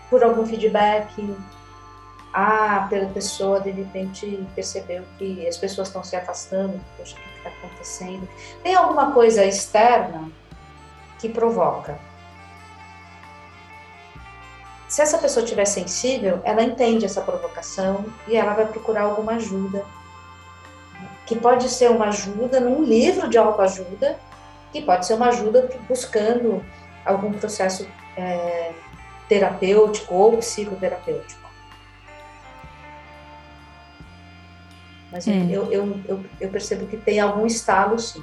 [0.09, 1.37] por algum feedback,
[2.33, 7.67] ah, pela pessoa de repente percebeu que as pessoas estão se afastando, poxa, que está
[7.67, 8.29] acontecendo?
[8.63, 10.31] Tem alguma coisa externa
[11.19, 11.99] que provoca.
[14.89, 19.85] Se essa pessoa estiver sensível, ela entende essa provocação e ela vai procurar alguma ajuda.
[21.27, 24.19] Que pode ser uma ajuda num livro de autoajuda,
[24.73, 26.65] que pode ser uma ajuda buscando
[27.05, 28.73] algum processo é,
[29.29, 31.48] terapêutico ou psicoterapêutico.
[35.11, 35.47] Mas é.
[35.51, 38.23] eu, eu, eu, eu, percebo que tem algum estalo, sim.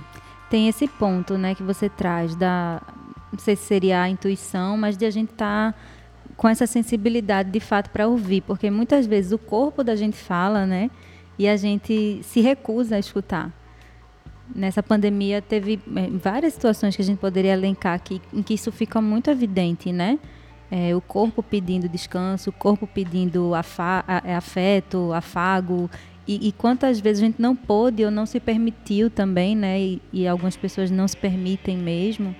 [0.50, 2.82] Tem esse ponto, né, que você traz da.
[3.32, 5.80] Não sei se seria a intuição, mas de a gente estar tá
[6.38, 10.66] com essa sensibilidade de fato para ouvir, porque muitas vezes o corpo da gente fala,
[10.66, 10.90] né,
[11.38, 13.52] e a gente se recusa a escutar.
[14.54, 18.72] Nessa pandemia teve é, várias situações que a gente poderia elencar aqui em que isso
[18.72, 20.20] fica muito evidente, né?
[20.70, 25.90] É, o corpo pedindo descanso, o corpo pedindo é, afeto, afago,
[26.28, 29.80] e, e, quantas vezes a gente não pôde ou não se permitiu também, né?
[29.80, 32.36] E, e algumas pessoas não se permitem mesmo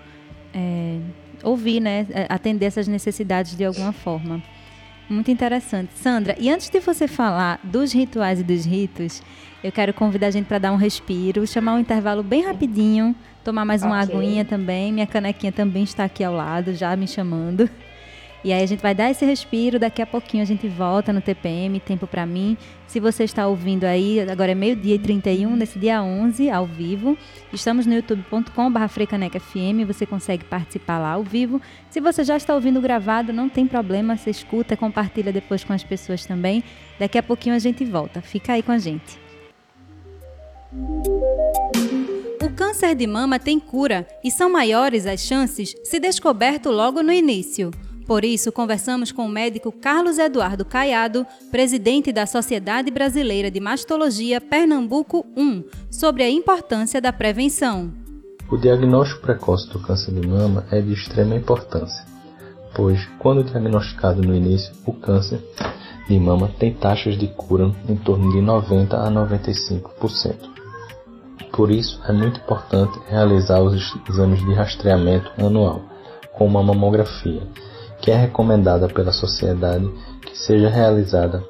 [0.54, 0.98] é,
[1.44, 2.08] ouvir, né?
[2.10, 4.42] É, atender essas necessidades de alguma forma.
[5.08, 5.92] Muito interessante.
[5.96, 9.22] Sandra, e antes de você falar dos rituais e dos ritos,
[9.64, 13.66] eu quero convidar a gente para dar um respiro, chamar um intervalo bem rapidinho, tomar
[13.66, 14.16] mais uma okay.
[14.16, 14.92] aguinha também.
[14.92, 17.70] Minha canequinha também está aqui ao lado, já me chamando.
[18.46, 21.20] E aí a gente vai dar esse respiro, daqui a pouquinho a gente volta no
[21.20, 22.56] TPM, Tempo para mim.
[22.86, 27.18] Se você está ouvindo aí, agora é meio-dia e 31, nesse dia 11, ao vivo.
[27.52, 31.60] Estamos no youtube.com.br você consegue participar lá ao vivo.
[31.90, 35.84] Se você já está ouvindo gravado, não tem problema, você escuta, compartilha depois com as
[35.84, 36.64] pessoas também.
[37.00, 38.22] Daqui a pouquinho a gente volta.
[38.22, 39.20] Fica aí com a gente.
[42.44, 47.12] O câncer de mama tem cura e são maiores as chances se descoberto logo no
[47.12, 47.72] início.
[48.06, 54.40] Por isso, conversamos com o médico Carlos Eduardo Caiado, presidente da Sociedade Brasileira de Mastologia
[54.40, 57.92] Pernambuco 1, sobre a importância da prevenção.
[58.52, 62.06] O diagnóstico precoce do câncer de mama é de extrema importância,
[62.76, 65.44] pois, quando diagnosticado no início, o câncer
[66.08, 70.36] de mama tem taxas de cura em torno de 90 a 95%.
[71.52, 75.82] Por isso, é muito importante realizar os exames de rastreamento anual,
[76.34, 77.42] como a mamografia,
[78.02, 79.90] que é recomendada pela sociedade
[80.22, 81.44] que seja realizada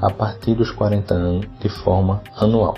[0.00, 2.76] a partir dos 40 anos de forma anual.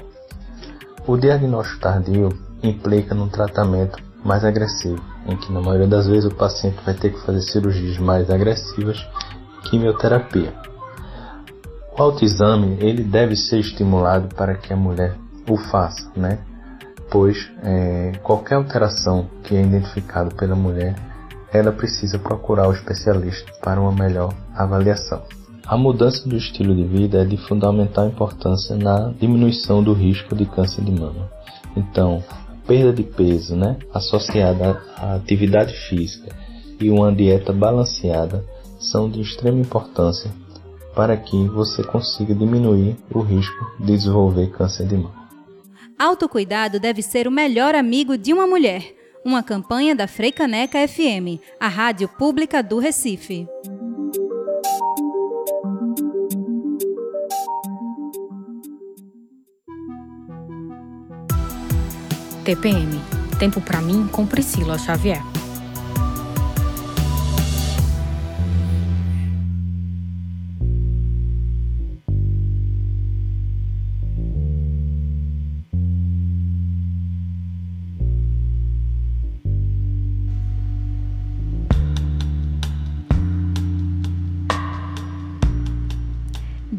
[1.07, 2.29] O diagnóstico tardio
[2.63, 7.11] implica num tratamento mais agressivo, em que na maioria das vezes o paciente vai ter
[7.11, 8.99] que fazer cirurgias mais agressivas
[9.65, 10.55] quimioterapia.
[11.97, 15.17] O autoexame ele deve ser estimulado para que a mulher
[15.49, 16.39] o faça, né?
[17.11, 20.95] pois é, qualquer alteração que é identificada pela mulher
[21.53, 25.23] ela precisa procurar o especialista para uma melhor avaliação.
[25.67, 30.47] A mudança do estilo de vida é de fundamental importância na diminuição do risco de
[30.47, 31.31] câncer de mama.
[31.77, 32.23] Então,
[32.67, 36.35] perda de peso, né, associada à atividade física
[36.81, 38.45] e uma dieta balanceada
[38.79, 40.31] são de extrema importância
[40.95, 45.21] para que você consiga diminuir o risco de desenvolver câncer de mama.
[45.99, 49.00] Autocuidado deve ser o melhor amigo de uma mulher.
[49.25, 53.47] Uma campanha da Freicaneca FM, a rádio pública do Recife.
[62.45, 63.01] TPM
[63.41, 65.40] Tempo para mim com Priscila Xavier.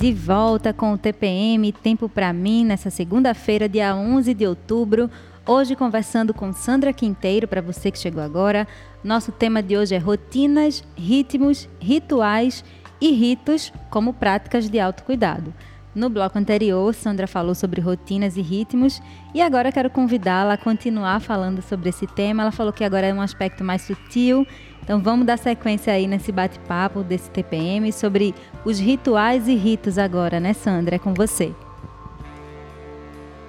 [0.01, 5.11] De volta com o TPM Tempo para mim nessa segunda-feira, dia 11 de outubro.
[5.45, 8.67] Hoje conversando com Sandra Quinteiro, para você que chegou agora.
[9.03, 12.65] Nosso tema de hoje é rotinas, ritmos, rituais
[12.99, 15.53] e ritos como práticas de autocuidado.
[15.93, 19.01] No bloco anterior, Sandra falou sobre rotinas e ritmos
[19.33, 22.43] e agora quero convidá-la a continuar falando sobre esse tema.
[22.43, 24.47] Ela falou que agora é um aspecto mais sutil
[24.83, 28.33] então vamos dar sequência aí nesse bate-papo desse TPM sobre
[28.65, 30.95] os rituais e ritos agora, né, Sandra?
[30.95, 31.53] É com você.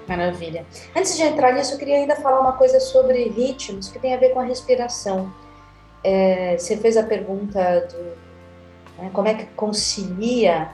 [0.06, 0.66] Maravilha.
[0.94, 4.18] Antes de entrar nisso, eu queria ainda falar uma coisa sobre ritmos que tem a
[4.18, 5.32] ver com a respiração.
[6.04, 10.70] É, você fez a pergunta do né, como é que concilia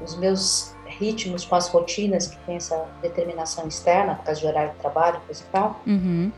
[0.00, 4.72] os meus ritmos com as rotinas que tem essa determinação externa, por causa de horário
[4.72, 5.80] de trabalho, coisa e tal.
[5.86, 6.32] Uhum.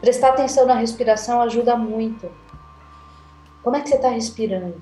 [0.00, 2.30] Prestar atenção na respiração ajuda muito
[3.62, 4.80] como é que você está respirando?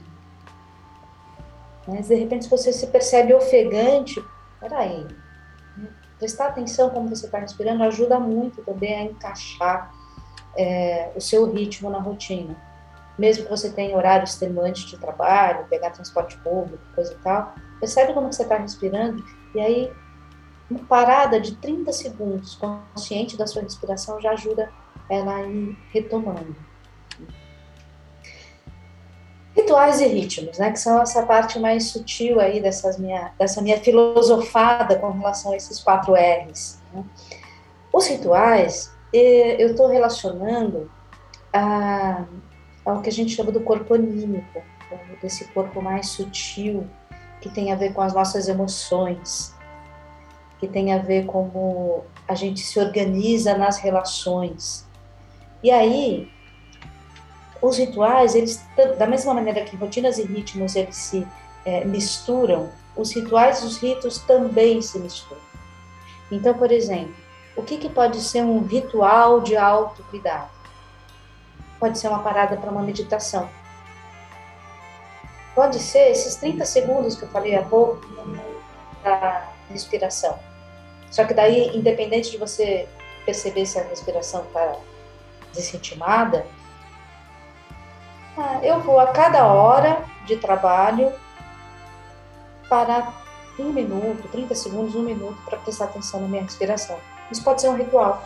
[1.87, 4.23] Mas de repente, se você se percebe ofegante,
[4.61, 5.07] peraí,
[5.77, 5.89] né?
[6.19, 9.93] prestar atenção como você está respirando ajuda muito também a encaixar
[10.57, 12.57] é, o seu ritmo na rotina.
[13.19, 18.12] Mesmo que você tenha horários extenuantes de trabalho, pegar transporte público, coisa e tal, percebe
[18.12, 19.93] como você está respirando e aí
[20.71, 24.71] uma parada de 30 segundos consciente da sua respiração já ajuda
[25.09, 26.69] ela a ir retomando
[29.69, 33.79] rituais e ritmos, né, que são essa parte mais sutil aí dessas minha, dessa minha
[33.79, 36.81] filosofada com relação a esses quatro R's.
[36.93, 37.05] Né.
[37.93, 40.91] Os rituais, eu estou relacionando
[41.53, 42.25] a,
[42.85, 44.62] ao que a gente chama do corpo anímico,
[45.21, 46.88] desse corpo mais sutil,
[47.40, 49.55] que tem a ver com as nossas emoções,
[50.59, 54.87] que tem a ver com como a gente se organiza nas relações.
[55.62, 56.31] E aí,
[57.61, 58.62] os rituais, eles
[58.98, 61.27] da mesma maneira que rotinas e ritmos eles se
[61.64, 65.40] é, misturam, os rituais e os ritos também se misturam.
[66.31, 67.14] Então, por exemplo,
[67.57, 70.51] o que, que pode ser um ritual de autocuidado?
[71.81, 73.48] Pode ser uma parada para uma meditação.
[75.59, 78.01] Pode ser esses 30 segundos que eu falei há pouco
[79.03, 80.38] da respiração.
[81.11, 82.88] Só que daí, independente de você
[83.27, 84.77] perceber se a respiração está
[85.53, 86.47] desritimada,
[88.37, 91.12] ah, eu vou a cada hora de trabalho
[92.68, 93.27] parar
[93.59, 97.01] um minuto, 30 segundos, um minuto para prestar atenção na minha respiração.
[97.33, 98.23] Isso pode ser um ritual.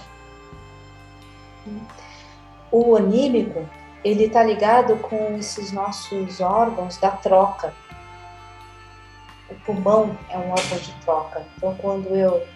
[2.70, 3.66] O anímico,
[4.04, 7.72] ele está ligado com esses nossos órgãos da troca.
[9.48, 11.44] O pulmão é um órgão de troca.
[11.56, 12.46] Então, quando eu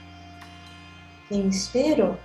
[1.30, 2.16] inspiro,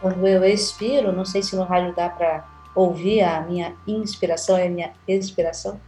[0.00, 4.62] quando eu expiro, não sei se no rádio dá para ouvir a minha inspiração e
[4.62, 5.80] a minha expiração,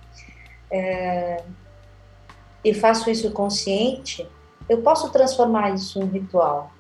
[0.71, 1.45] é,
[2.65, 4.29] e faço isso consciente,
[4.69, 6.73] eu posso transformar isso em ritual.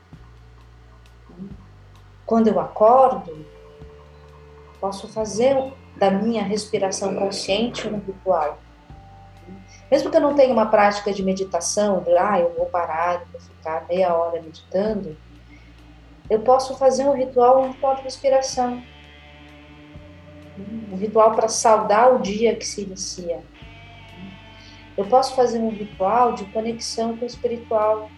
[2.25, 3.47] Quando eu acordo,
[4.81, 5.57] posso fazer
[5.97, 8.59] da minha respiração consciente um ritual.
[9.91, 13.41] Mesmo que eu não tenha uma prática de meditação, de ah, eu vou parar, vou
[13.41, 15.17] ficar meia hora meditando,
[16.29, 18.83] eu posso fazer um ritual, um ritual de respiração
[20.59, 23.43] um ritual para saudar o dia que se inicia.
[24.97, 28.11] Eu posso fazer um ritual de conexão com o espiritual,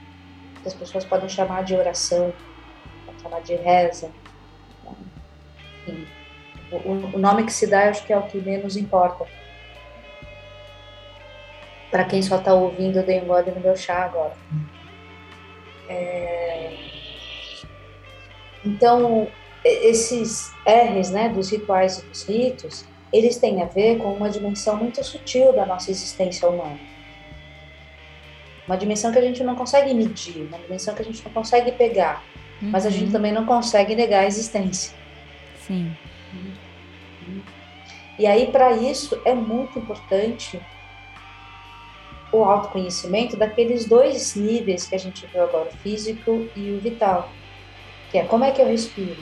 [0.62, 2.32] que as pessoas podem chamar de oração,
[3.04, 4.10] podem chamar de reza.
[5.86, 6.06] Enfim,
[6.70, 9.26] o, nome que se dá, acho que é o que menos importa.
[11.90, 14.34] Para quem só está ouvindo, eu dei um gole no meu chá agora.
[15.88, 16.74] É...
[18.64, 19.28] Então,
[19.64, 24.76] esses R's, né, dos rituais e dos ritos, eles têm a ver com uma dimensão
[24.76, 26.78] muito sutil da nossa existência humana.
[28.66, 31.72] Uma dimensão que a gente não consegue medir, uma dimensão que a gente não consegue
[31.72, 32.22] pegar,
[32.60, 32.68] uhum.
[32.68, 33.12] mas a gente uhum.
[33.12, 34.94] também não consegue negar a existência.
[35.66, 35.96] Sim.
[38.18, 40.60] E aí, para isso, é muito importante
[42.32, 47.30] o autoconhecimento daqueles dois níveis que a gente viu agora, o físico e o vital.
[48.10, 49.16] Que é como é que eu respiro?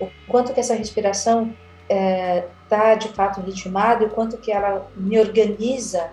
[0.00, 1.52] o quanto que essa respiração
[1.82, 6.10] está é, tá, de fato ritmada e o quanto que ela me organiza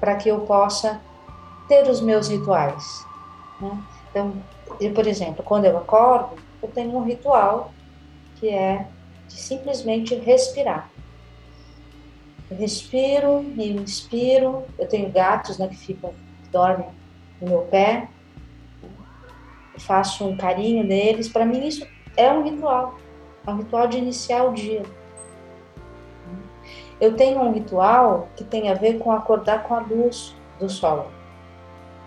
[0.00, 1.00] para que eu possa
[1.68, 3.06] ter os meus rituais.
[3.60, 3.82] Né?
[4.10, 4.32] Então,
[4.94, 7.72] por exemplo, quando eu acordo, eu tenho um ritual
[8.36, 8.86] que é
[9.28, 10.90] de simplesmente respirar.
[12.50, 14.64] Eu respiro, me inspiro.
[14.78, 16.10] Eu tenho gatos né, que ficam,
[16.42, 16.88] que dormem
[17.40, 18.08] no meu pé.
[19.72, 21.28] Eu faço um carinho neles.
[21.28, 21.86] Para mim, isso
[22.16, 22.98] é um ritual.
[23.46, 24.82] É um ritual de iniciar o dia.
[27.00, 31.10] Eu tenho um ritual que tem a ver com acordar com a luz do sol.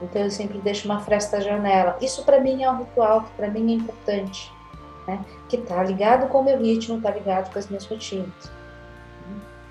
[0.02, 1.98] Então eu sempre deixo uma fresta janela.
[2.02, 4.52] Isso para mim é um ritual que para mim é importante,
[5.08, 5.24] né?
[5.50, 8.57] Que tá ligado com o meu ritmo, tá ligado com as minhas rotinas.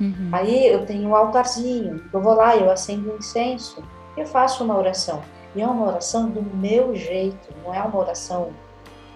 [0.01, 0.29] Uhum.
[0.33, 3.83] Aí eu tenho um altarzinho, eu vou lá, eu acendo um incenso,
[4.17, 5.23] eu faço uma oração.
[5.55, 8.53] E é uma oração do meu jeito, não é uma oração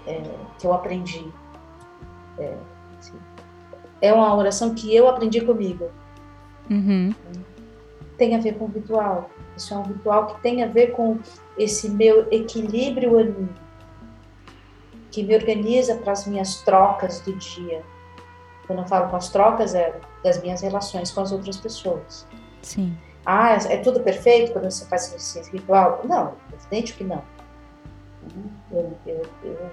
[0.07, 0.23] é,
[0.59, 1.31] que eu aprendi.
[2.39, 2.57] É,
[2.99, 3.19] assim,
[4.01, 5.91] é, uma oração que eu aprendi comigo.
[6.71, 7.15] Uhum.
[8.17, 9.29] Tem a ver com o ritual.
[9.57, 11.19] Isso é um ritual que tem a ver com
[11.59, 13.61] esse meu equilíbrio anímico,
[15.11, 17.83] que me organiza para as minhas trocas do dia.
[18.71, 22.25] Quando eu falo com as trocas, é das minhas relações com as outras pessoas.
[22.63, 22.97] Sim.
[23.27, 26.03] Ah, é tudo perfeito quando você faz esse ritual?
[26.05, 27.21] Não, evidente que não.
[28.71, 29.71] Eu, eu, eu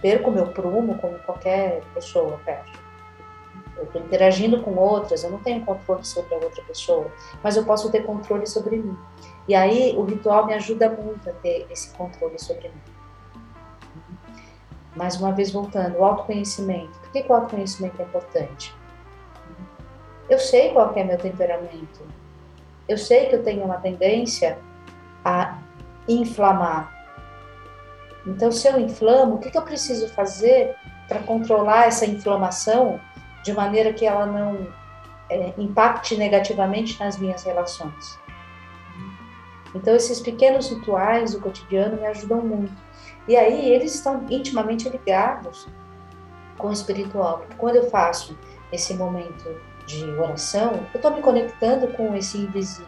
[0.00, 2.88] perco meu prumo como qualquer pessoa perto
[3.76, 7.12] eu estou interagindo com outras, eu não tenho controle sobre a outra pessoa,
[7.44, 8.96] mas eu posso ter controle sobre mim.
[9.46, 12.97] E aí o ritual me ajuda muito a ter esse controle sobre mim.
[14.96, 16.98] Mais uma vez voltando, o autoconhecimento.
[17.00, 18.74] Por que, que o autoconhecimento é importante?
[20.28, 22.00] Eu sei qual é meu temperamento.
[22.88, 24.58] Eu sei que eu tenho uma tendência
[25.24, 25.58] a
[26.08, 26.92] inflamar.
[28.26, 30.74] Então, se eu inflamo, o que, que eu preciso fazer
[31.06, 33.00] para controlar essa inflamação
[33.42, 34.68] de maneira que ela não
[35.30, 38.18] é, impacte negativamente nas minhas relações.
[39.74, 42.87] Então, esses pequenos rituais do cotidiano me ajudam muito.
[43.28, 45.68] E aí, eles estão intimamente ligados
[46.56, 47.38] com o espiritual.
[47.38, 48.36] Porque quando eu faço
[48.72, 49.54] esse momento
[49.86, 52.86] de oração, eu estou me conectando com esse invisível.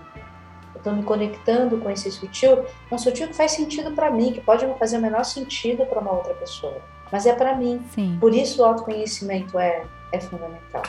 [0.74, 4.41] Eu estou me conectando com esse sutil, um sutil que faz sentido para mim, que
[4.41, 6.78] pode não fazer o menor sentido para uma outra pessoa.
[7.12, 7.82] Mas é para mim.
[7.91, 8.16] Sim.
[8.18, 10.82] Por isso o autoconhecimento é é fundamental.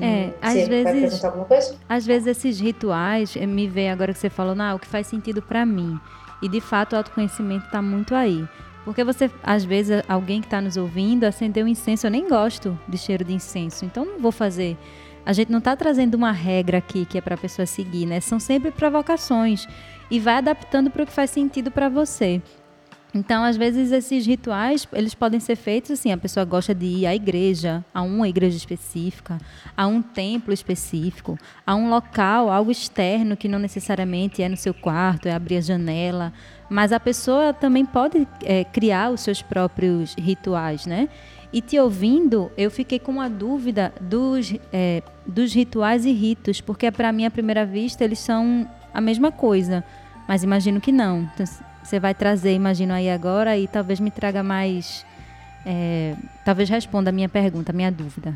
[0.00, 1.22] é, às vezes,
[1.88, 5.06] às vezes esses rituais eh, me vê agora que você falou, não, o que faz
[5.06, 5.98] sentido para mim.
[6.42, 8.46] E de fato o autoconhecimento está muito aí.
[8.84, 12.76] Porque você, às vezes, alguém que está nos ouvindo acendeu um incenso, eu nem gosto
[12.88, 14.76] de cheiro de incenso, então não vou fazer.
[15.24, 18.18] A gente não está trazendo uma regra aqui que é para a pessoa seguir, né?
[18.20, 19.68] São sempre provocações
[20.10, 22.42] e vai adaptando para o que faz sentido para você.
[23.14, 27.06] Então, às vezes, esses rituais, eles podem ser feitos assim, a pessoa gosta de ir
[27.06, 29.38] à igreja, a uma igreja específica,
[29.76, 34.72] a um templo específico, a um local, algo externo que não necessariamente é no seu
[34.72, 36.32] quarto, é abrir a janela,
[36.70, 41.10] mas a pessoa também pode é, criar os seus próprios rituais, né?
[41.52, 46.90] E te ouvindo, eu fiquei com uma dúvida dos, é, dos rituais e ritos, porque
[46.90, 49.84] para mim, à primeira vista, eles são a mesma coisa,
[50.26, 51.28] mas imagino que não.
[51.34, 51.44] Então,
[51.82, 55.04] você vai trazer, imagino aí agora, e talvez me traga mais.
[55.66, 56.14] É,
[56.44, 58.34] talvez responda a minha pergunta, a minha dúvida.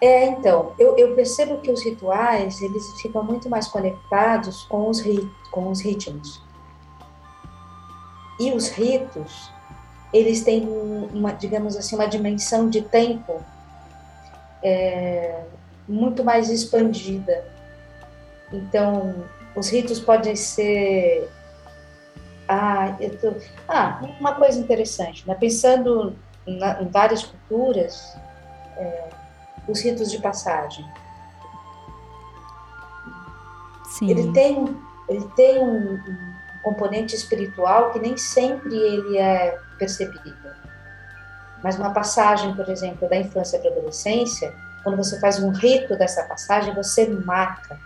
[0.00, 5.00] É, então, eu, eu, percebo que os rituais, eles ficam muito mais conectados com os,
[5.00, 6.42] rit, com os ritmos.
[8.38, 9.50] E os ritos,
[10.12, 13.42] eles têm uma, digamos assim, uma dimensão de tempo
[14.62, 15.44] é,
[15.88, 17.44] muito mais expandida.
[18.52, 21.30] Então, os ritos podem ser
[22.48, 23.34] ah, eu tô...
[23.68, 25.34] ah, uma coisa interessante, né?
[25.34, 26.16] pensando
[26.46, 28.16] na, em várias culturas,
[28.76, 29.08] é,
[29.68, 30.84] os ritos de passagem.
[33.84, 34.10] Sim.
[34.10, 34.76] Ele tem,
[35.08, 40.36] ele tem um, um componente espiritual que nem sempre ele é percebido.
[41.62, 45.96] Mas uma passagem, por exemplo, da infância para a adolescência, quando você faz um rito
[45.96, 47.78] dessa passagem, você marca.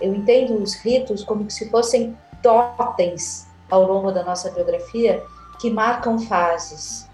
[0.00, 5.22] Eu entendo os ritos como se fossem totens ao longo da nossa biografia
[5.60, 7.08] que marcam fases.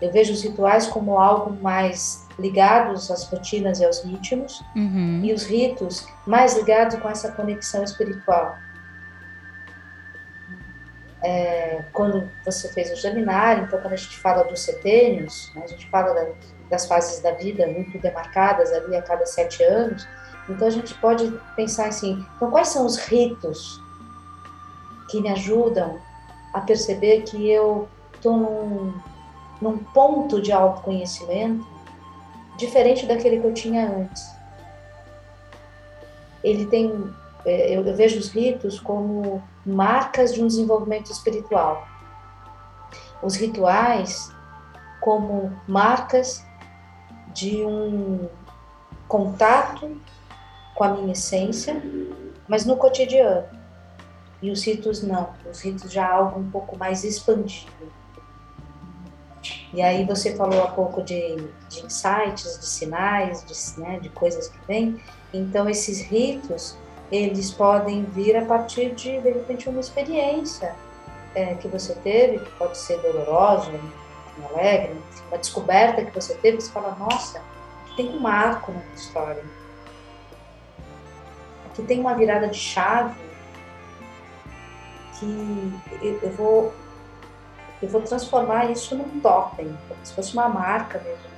[0.00, 5.20] Eu vejo os rituais como algo mais ligados às rotinas e aos ritmos, uhum.
[5.24, 8.54] e os ritos mais ligados com essa conexão espiritual.
[11.20, 15.66] É, quando você fez o seminário, então quando a gente fala dos setênios, né, a
[15.66, 16.28] gente fala da,
[16.70, 20.06] das fases da vida muito demarcadas ali a cada sete anos,
[20.48, 23.80] então a gente pode pensar assim: então quais são os ritos
[25.10, 25.98] que me ajudam
[26.52, 28.94] a perceber que eu estou num,
[29.60, 31.66] num ponto de autoconhecimento
[32.56, 34.22] diferente daquele que eu tinha antes?
[36.42, 37.12] Ele tem,
[37.44, 41.86] é, eu, eu vejo os ritos como marcas de um desenvolvimento espiritual.
[43.22, 44.32] os rituais
[45.00, 46.44] como marcas
[47.34, 48.28] de um
[49.06, 49.96] contato
[50.78, 51.82] com a minha essência,
[52.46, 53.44] mas no cotidiano.
[54.40, 57.72] E os ritos não, os ritos já algo um pouco mais expandido.
[59.74, 61.34] E aí você falou há pouco de,
[61.68, 65.02] de insights, de sinais, de, né, de coisas que vêm.
[65.34, 66.76] Então esses ritos,
[67.10, 70.76] eles podem vir a partir de, de repente, uma experiência
[71.34, 73.72] é, que você teve, que pode ser dolorosa,
[74.54, 77.42] alegre, uma descoberta que você teve, você fala, nossa,
[77.96, 79.42] tem um marco na história.
[81.78, 83.14] Aqui tem uma virada de chave
[85.18, 85.72] que
[86.02, 86.74] eu vou
[87.80, 91.30] eu vou transformar isso num totem, como se fosse uma marca mesmo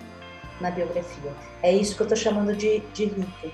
[0.58, 1.34] na biografia.
[1.62, 3.52] É isso que eu estou chamando de, de rito.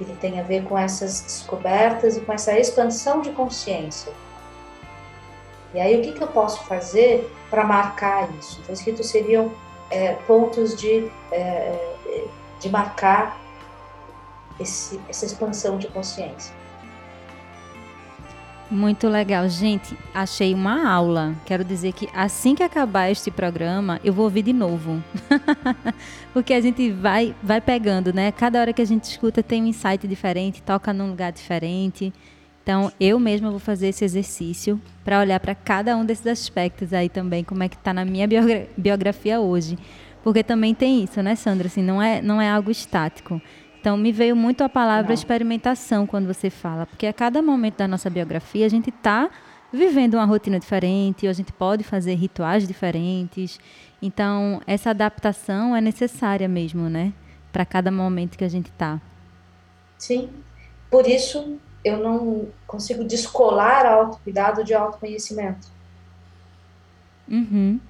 [0.00, 4.14] Ele tem a ver com essas descobertas e com essa expansão de consciência.
[5.74, 8.58] E aí, o que, que eu posso fazer para marcar isso?
[8.62, 9.52] Então, os ritos seriam
[9.90, 11.94] é, pontos de, é,
[12.60, 13.39] de marcar
[14.60, 16.54] esse, essa expansão de consciência.
[18.70, 19.98] Muito legal, gente.
[20.14, 21.34] Achei uma aula.
[21.44, 25.02] Quero dizer que assim que acabar este programa, eu vou ouvir de novo.
[26.32, 28.30] Porque a gente vai vai pegando, né?
[28.30, 32.12] Cada hora que a gente escuta tem um insight diferente, toca num lugar diferente.
[32.62, 37.08] Então, eu mesma vou fazer esse exercício para olhar para cada um desses aspectos aí
[37.08, 38.28] também, como é que está na minha
[38.76, 39.76] biografia hoje.
[40.22, 41.66] Porque também tem isso, né, Sandra?
[41.66, 43.40] Assim, não é, não é algo estático.
[43.80, 45.14] Então, me veio muito a palavra Não.
[45.14, 49.30] experimentação quando você fala, porque a cada momento da nossa biografia a gente está
[49.72, 53.58] vivendo uma rotina diferente, ou a gente pode fazer rituais diferentes.
[54.02, 57.14] Então, essa adaptação é necessária mesmo, né?
[57.50, 59.00] Para cada momento que a gente está.
[59.96, 60.28] Sim.
[60.90, 65.68] Por isso, eu não consigo descolar autocuidado de autoconhecimento.
[67.26, 67.80] Uhum.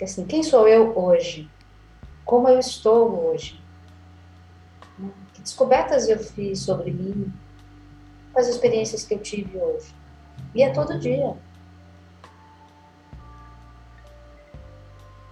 [0.00, 1.48] Assim, quem sou eu hoje?
[2.24, 3.63] Como eu estou hoje?
[5.44, 7.32] Descobertas eu fiz sobre mim,
[8.34, 9.94] as experiências que eu tive hoje.
[10.54, 11.36] E é todo dia.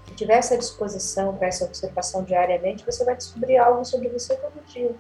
[0.07, 4.65] Se tiver essa disposição para essa observação diariamente, você vai descobrir algo sobre você todo
[4.67, 4.95] dia.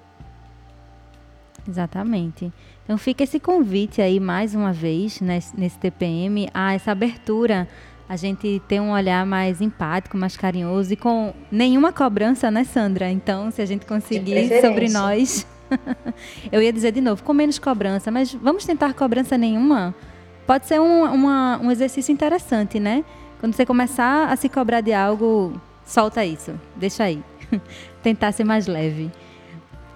[1.69, 2.53] Exatamente.
[2.83, 7.69] Então fica esse convite aí mais uma vez nesse, nesse TPM a essa abertura
[8.13, 13.11] a gente ter um olhar mais empático, mais carinhoso e com nenhuma cobrança, né, Sandra?
[13.11, 15.47] Então, se a gente conseguir sobre nós.
[16.53, 19.95] eu ia dizer de novo, com menos cobrança, mas vamos tentar cobrança nenhuma?
[20.47, 23.03] Pode ser um, uma, um exercício interessante, né?
[23.41, 27.25] Quando você começar a se cobrar de algo, solta isso, deixa aí.
[28.03, 29.11] tentar ser mais leve.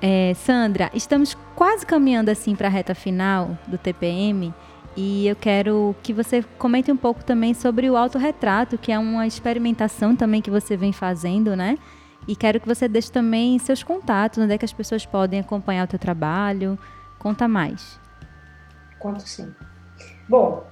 [0.00, 4.54] É, Sandra, estamos quase caminhando assim para a reta final do TPM.
[4.96, 9.26] E eu quero que você comente um pouco também sobre o autorretrato, que é uma
[9.26, 11.78] experimentação também que você vem fazendo, né?
[12.26, 15.84] E quero que você deixe também seus contatos, onde é que as pessoas podem acompanhar
[15.84, 16.78] o teu trabalho.
[17.18, 18.00] Conta mais.
[18.98, 19.54] Conto sim.
[20.26, 20.66] Bom,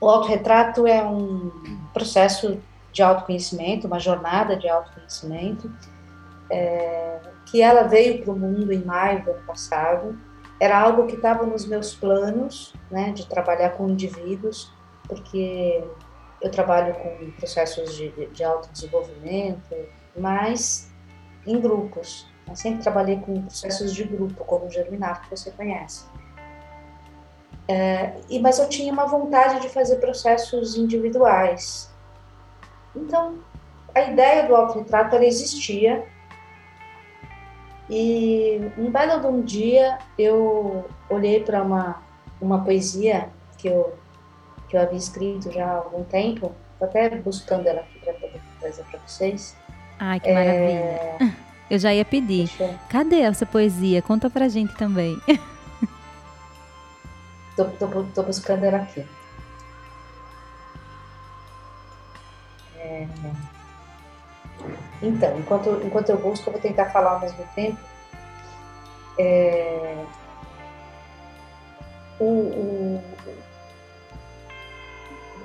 [0.00, 1.50] o autorretrato é um
[1.92, 2.60] processo
[2.92, 5.70] de autoconhecimento, uma jornada de autoconhecimento,
[6.48, 10.18] é, que ela veio para o mundo em maio do ano passado
[10.64, 14.72] era algo que estava nos meus planos, né, de trabalhar com indivíduos,
[15.06, 15.84] porque
[16.40, 19.74] eu trabalho com processos de, de autodesenvolvimento,
[20.16, 20.90] mas
[21.46, 22.26] em grupos.
[22.48, 26.06] Eu sempre trabalhei com processos de grupo, como o Germinar, que você conhece.
[27.68, 31.92] É, e, mas eu tinha uma vontade de fazer processos individuais.
[32.96, 33.38] Então,
[33.94, 36.06] a ideia do autorretrato existia,
[37.88, 42.02] e um belo de um dia eu olhei para uma,
[42.40, 43.28] uma poesia
[43.58, 43.96] que eu,
[44.68, 48.40] que eu havia escrito já há algum tempo, estou até buscando ela aqui para poder
[48.60, 49.56] trazer para vocês.
[49.98, 50.60] Ai, que maravilha.
[50.60, 51.18] É...
[51.70, 52.50] Eu já ia pedir.
[52.60, 52.74] Eu...
[52.90, 54.02] Cadê essa poesia?
[54.02, 55.18] Conta pra gente também.
[57.56, 59.04] tô, tô, tô buscando ela aqui.
[62.76, 63.08] É...
[65.02, 67.78] Então, enquanto, enquanto eu busco, eu vou tentar falar ao mesmo tempo.
[69.18, 70.04] É,
[72.18, 73.02] o, o,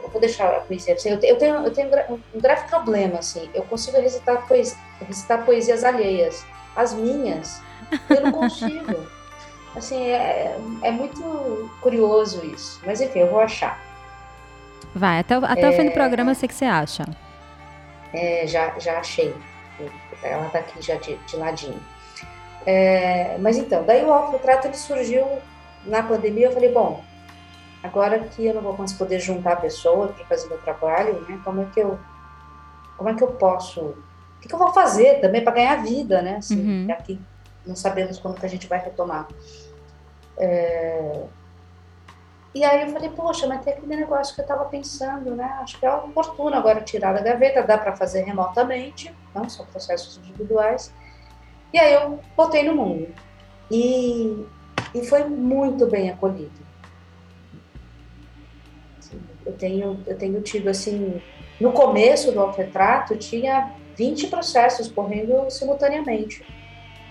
[0.04, 0.96] eu vou deixar a poesia.
[1.06, 3.50] Eu tenho, eu tenho, eu tenho um grave problema, assim.
[3.54, 4.78] Eu consigo recitar, poesia,
[5.08, 6.46] recitar poesias alheias.
[6.76, 7.62] As minhas,
[8.10, 9.08] eu não consigo.
[9.76, 12.82] assim, é, é muito curioso isso.
[12.86, 13.80] Mas enfim, eu vou achar.
[14.94, 15.94] Vai, até, até é, o fim do é.
[15.94, 17.06] programa eu sei que você acha.
[18.14, 19.36] É, já, já achei.
[20.24, 21.80] Ela está aqui já de, de ladinho.
[22.66, 25.26] É, mas então, daí o autorretrato ele surgiu
[25.86, 26.48] na pandemia.
[26.48, 27.04] Eu falei, bom,
[27.82, 31.40] Agora que eu não vou mais poder juntar pessoas para fazer meu trabalho, né?
[31.44, 31.98] Como é que eu,
[32.98, 36.22] como é que eu posso, o que, que eu vou fazer também para ganhar vida,
[36.22, 36.38] né?
[36.38, 36.92] Assim, uhum.
[36.92, 37.20] aqui
[37.66, 39.28] não sabemos quando que a gente vai retomar.
[40.38, 41.24] É...
[42.54, 45.60] E aí eu falei, poxa, mas tem aquele negócio que eu estava pensando, né?
[45.62, 50.18] Acho que é oportuno agora tirar da gaveta, dá para fazer remotamente, não são processos
[50.18, 50.94] individuais.
[51.72, 53.08] E aí eu botei no mundo.
[53.70, 54.46] E,
[54.96, 56.70] e foi muito bem acolhido
[59.50, 61.22] eu tenho, eu tenho tido, assim,
[61.60, 66.46] no começo do autorretrato, tinha 20 processos correndo simultaneamente,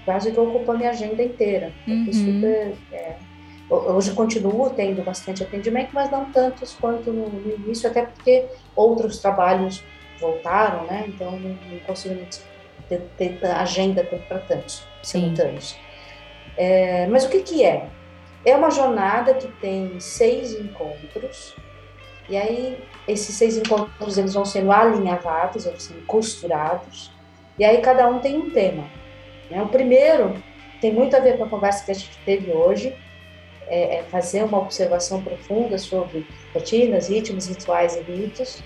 [0.05, 1.72] quase que ocupando minha agenda inteira.
[1.86, 2.12] Uhum.
[2.12, 3.16] Super, é,
[3.68, 9.18] hoje continuo tendo bastante atendimento, mas não tantos quanto no, no início, até porque outros
[9.18, 9.84] trabalhos
[10.20, 11.04] voltaram, né?
[11.08, 12.16] Então não, não consigo
[12.88, 15.76] ter, ter agenda para tantos simultâneos.
[16.56, 17.88] É, mas o que, que é?
[18.44, 21.54] É uma jornada que tem seis encontros,
[22.28, 27.10] e aí, esses seis encontros eles vão sendo alinhavados, eles sendo costurados,
[27.58, 28.84] e aí cada um tem um tema.
[29.50, 29.62] Né?
[29.62, 30.34] O primeiro
[30.80, 32.94] tem muito a ver com a conversa que a gente teve hoje,
[33.68, 38.62] é, é fazer uma observação profunda sobre rotinas, ritmos, rituais e ritos.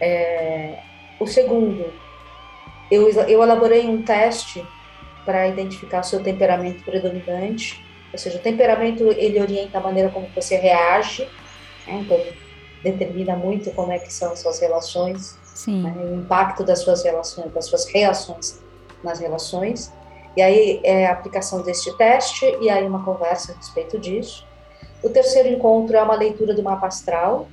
[0.00, 0.78] É,
[1.20, 1.92] o segundo,
[2.90, 4.64] eu, eu elaborei um teste
[5.24, 7.84] para identificar o seu temperamento predominante
[8.14, 11.28] ou seja, o temperamento ele orienta a maneira como você reage,
[11.84, 11.98] né?
[12.00, 12.16] então
[12.80, 15.36] determina muito como é que são as suas relações,
[15.66, 15.92] né?
[15.96, 18.62] o impacto das suas relações, das suas reações
[19.02, 19.92] nas relações.
[20.36, 24.46] E aí é a aplicação deste teste e aí uma conversa a respeito disso.
[25.02, 27.48] O terceiro encontro é uma leitura do mapa astral,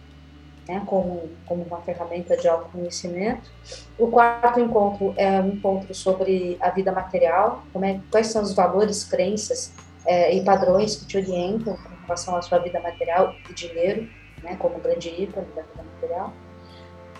[0.67, 3.51] né, como, como uma ferramenta de autoconhecimento.
[3.99, 8.53] O quarto encontro é um encontro sobre a vida material, como é, quais são os
[8.53, 9.73] valores, crenças
[10.05, 14.07] é, e padrões que te orientam com relação à sua vida material e dinheiro,
[14.41, 16.33] né, como grande ícone da vida material.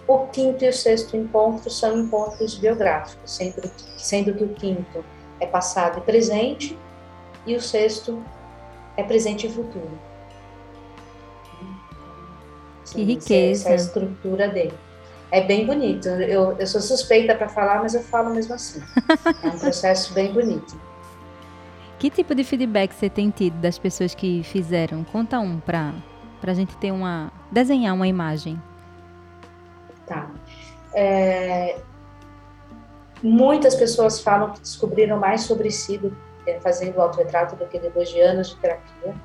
[0.07, 3.62] O quinto e o sexto encontro são encontros biográficos, sendo,
[3.97, 5.03] sendo que o quinto
[5.41, 6.77] é passado e presente
[7.45, 8.23] e o sexto
[8.95, 9.91] é presente e futuro.
[12.85, 13.63] Que riqueza.
[13.63, 14.73] Essa é a estrutura dele.
[15.31, 16.07] É bem bonito.
[16.07, 18.81] Eu, eu sou suspeita para falar, mas eu falo mesmo assim.
[19.43, 20.79] É um processo bem bonito.
[21.97, 25.03] Que tipo de feedback você tem tido das pessoas que fizeram?
[25.05, 25.93] Conta um para
[26.43, 27.31] a gente ter uma.
[27.51, 28.61] desenhar uma imagem.
[30.05, 30.29] Tá.
[30.93, 31.79] É,
[33.22, 36.15] muitas pessoas falam que descobriram mais sobre si do,
[36.45, 39.15] é, fazendo o autorretrato do que depois de anos de terapia.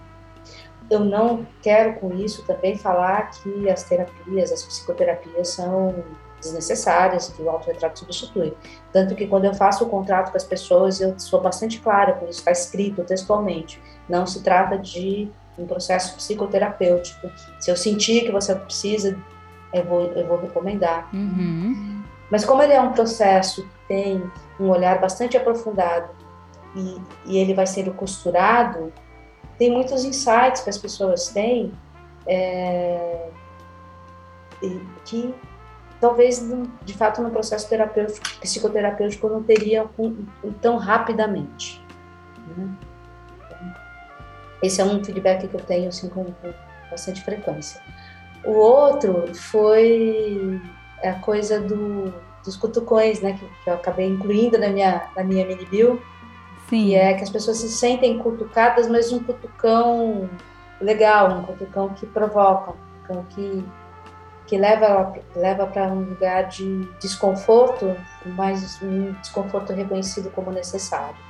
[0.88, 6.04] Eu não quero com isso também falar que as terapias, as psicoterapias são
[6.40, 8.54] desnecessárias que o autorretrato substitui.
[8.92, 12.26] Tanto que quando eu faço o contrato com as pessoas, eu sou bastante clara com
[12.26, 13.82] isso, está escrito textualmente.
[14.08, 15.28] Não se trata de
[15.58, 17.30] um processo psicoterapêutico.
[17.58, 19.18] Se eu sentir que você precisa,
[19.72, 21.08] eu vou, eu vou recomendar.
[21.12, 22.02] Uhum.
[22.30, 26.10] Mas como ele é um processo tem um olhar bastante aprofundado
[26.74, 28.92] e, e ele vai sendo costurado,
[29.58, 31.72] tem muitos insights que as pessoas têm
[32.26, 33.28] é,
[35.04, 35.34] que
[36.00, 36.46] talvez
[36.84, 39.88] de fato no processo terapêutico, psicoterapêutico não teria
[40.60, 41.82] tão rapidamente.
[42.56, 42.68] Né?
[44.62, 46.52] Esse é um feedback que eu tenho assim com, com
[46.90, 47.80] bastante frequência.
[48.44, 50.60] O outro foi
[51.02, 52.12] a coisa do,
[52.46, 56.00] dos cutucões, né, que, que, eu acabei incluindo na minha na minha mini bio,
[56.70, 56.86] Sim.
[56.86, 60.30] que é que as pessoas se sentem cutucadas, mas um cutucão
[60.80, 63.64] legal, um cutucão que provoca, um cutucão que
[64.46, 71.26] que leva leva para um lugar de desconforto, mas um desconforto reconhecido como necessário.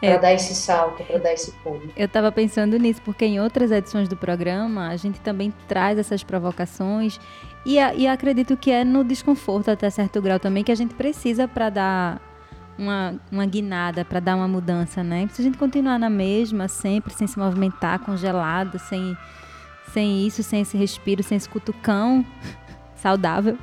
[0.00, 0.08] É.
[0.08, 1.90] Para dar esse salto, para dar esse pulo.
[1.94, 6.24] Eu estava pensando nisso, porque em outras edições do programa a gente também traz essas
[6.24, 7.20] provocações
[7.66, 11.48] e, e acredito que é no desconforto até certo grau também que a gente precisa
[11.48, 12.22] para dar
[12.78, 15.28] uma, uma guinada, para dar uma mudança, né?
[15.32, 19.18] Se a gente continuar na mesma, sempre sem se movimentar, congelado, sem
[19.92, 22.24] sem isso, sem esse respiro, sem esse cutucão
[22.94, 23.58] saudável,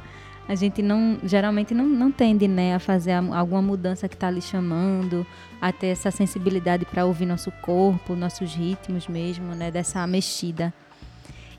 [0.50, 4.42] a gente não geralmente não, não tende né, a fazer alguma mudança que está ali
[4.42, 5.26] chamando,
[5.62, 10.74] a ter essa sensibilidade para ouvir nosso corpo, nossos ritmos mesmo, né, dessa mexida.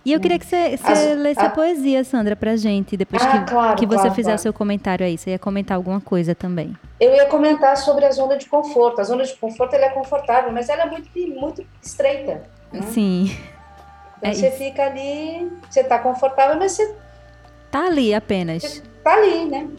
[0.05, 3.39] E eu queria que você, você lesse a, a poesia, Sandra, a gente, depois ah,
[3.39, 4.43] que, claro, que você claro, fizer claro.
[4.43, 5.17] seu comentário aí.
[5.17, 6.77] Você ia comentar alguma coisa também.
[7.01, 9.01] Eu ia comentar sobre a zona de conforto.
[9.01, 11.09] A zona de conforto ela é confortável, mas ela é muito,
[11.41, 12.43] muito estreita.
[12.71, 12.83] Né?
[12.83, 13.37] Sim.
[14.19, 14.59] Então é você isso.
[14.59, 16.95] fica ali, você está confortável, mas você.
[17.71, 18.63] Tá ali apenas.
[18.63, 19.71] Você tá ali, né?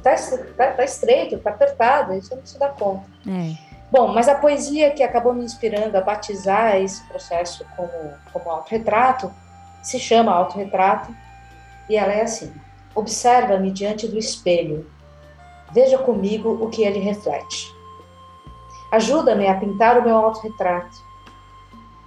[0.00, 0.14] Tá,
[0.56, 3.04] tá, tá estreito, tá apertado, você não se dá conta.
[3.28, 3.72] É.
[3.90, 7.90] Bom, mas a poesia que acabou me inspirando a batizar esse processo como,
[8.32, 9.30] como autorretrato
[9.82, 11.14] se chama Autorretrato
[11.88, 12.52] e ela é assim:
[12.94, 14.90] Observa-me diante do espelho,
[15.72, 17.74] veja comigo o que ele reflete.
[18.92, 20.96] Ajuda-me a pintar o meu autorretrato.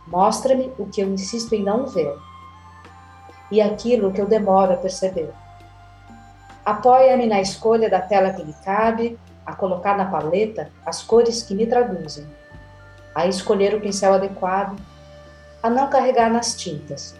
[0.07, 2.15] Mostra-me o que eu insisto em não ver
[3.51, 5.31] e aquilo que eu demoro a perceber.
[6.63, 11.53] Apoia-me na escolha da tela que me cabe a colocar na paleta as cores que
[11.53, 12.27] me traduzem,
[13.13, 14.75] a escolher o pincel adequado,
[15.61, 17.15] a não carregar nas tintas,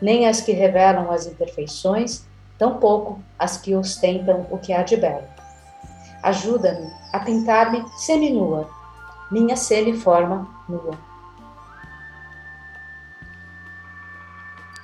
[0.00, 2.24] nem as que revelam as imperfeições,
[2.58, 5.24] tampouco as que ostentam o que há de belo.
[6.22, 8.68] Ajuda-me a pintar-me seminua,
[9.30, 10.98] minha semiforma nua.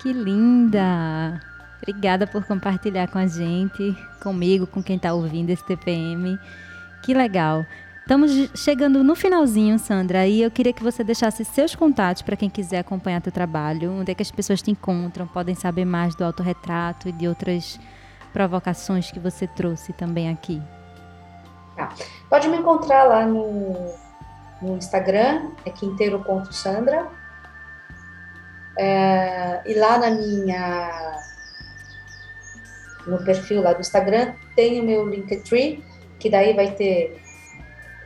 [0.01, 1.41] Que linda!
[1.83, 6.39] Obrigada por compartilhar com a gente, comigo, com quem está ouvindo esse TPM.
[7.03, 7.67] Que legal.
[8.05, 12.51] Estamos chegando no finalzinho, Sandra, e eu queria que você deixasse seus contatos para quem
[12.51, 16.23] quiser acompanhar teu trabalho, onde é que as pessoas te encontram, podem saber mais do
[16.23, 17.81] autorretrato e de outras
[18.31, 20.61] provocações que você trouxe também aqui.
[21.79, 21.89] Ah,
[22.29, 23.95] pode me encontrar lá no,
[24.61, 27.09] no Instagram, é quinteiro.sandra.
[28.79, 31.23] É, e lá na minha
[33.07, 35.83] no perfil lá do Instagram tem o meu Linktree,
[36.19, 37.24] que daí vai ter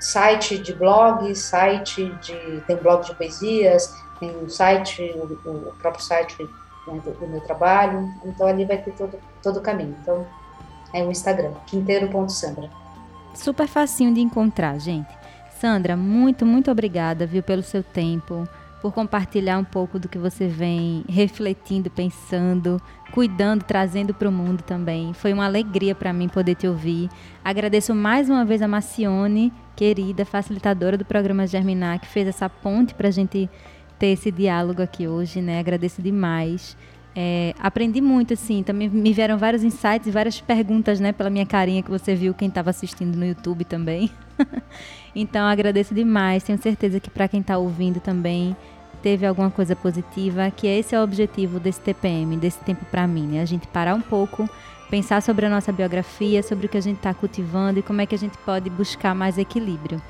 [0.01, 2.62] site de blog, site de.
[2.66, 7.40] tem blog de poesias, tem um site, o, o próprio site né, do, do, meu
[7.40, 9.96] trabalho, então ali vai ter todo, todo o caminho.
[10.03, 10.26] Então
[10.92, 12.70] é o Instagram, quinteiro.sandra.
[13.34, 15.16] Super facinho de encontrar, gente.
[15.61, 18.49] Sandra, muito, muito obrigada, viu, pelo seu tempo,
[18.80, 22.80] por compartilhar um pouco do que você vem refletindo, pensando,
[23.12, 25.12] cuidando, trazendo para o mundo também.
[25.12, 27.09] Foi uma alegria para mim poder te ouvir.
[27.44, 32.93] Agradeço mais uma vez a Macione, querida facilitadora do programa Germinar, que fez essa ponte
[32.95, 33.49] para a gente
[33.97, 35.61] ter esse diálogo aqui hoje, né?
[35.61, 36.76] Agradeço demais.
[37.14, 41.47] É, aprendi muito, assim, também me vieram vários insights e várias perguntas, né, pela minha
[41.47, 44.11] carinha que você viu, quem estava assistindo no YouTube também.
[45.14, 48.57] então, agradeço demais, tenho certeza que para quem está ouvindo também
[49.03, 53.26] teve alguma coisa positiva, que esse é o objetivo desse TPM, desse tempo para mim,
[53.26, 53.42] né?
[53.42, 54.49] A gente parar um pouco,
[54.90, 58.07] pensar sobre a nossa biografia, sobre o que a gente está cultivando e como é
[58.07, 60.01] que a gente pode buscar mais equilíbrio.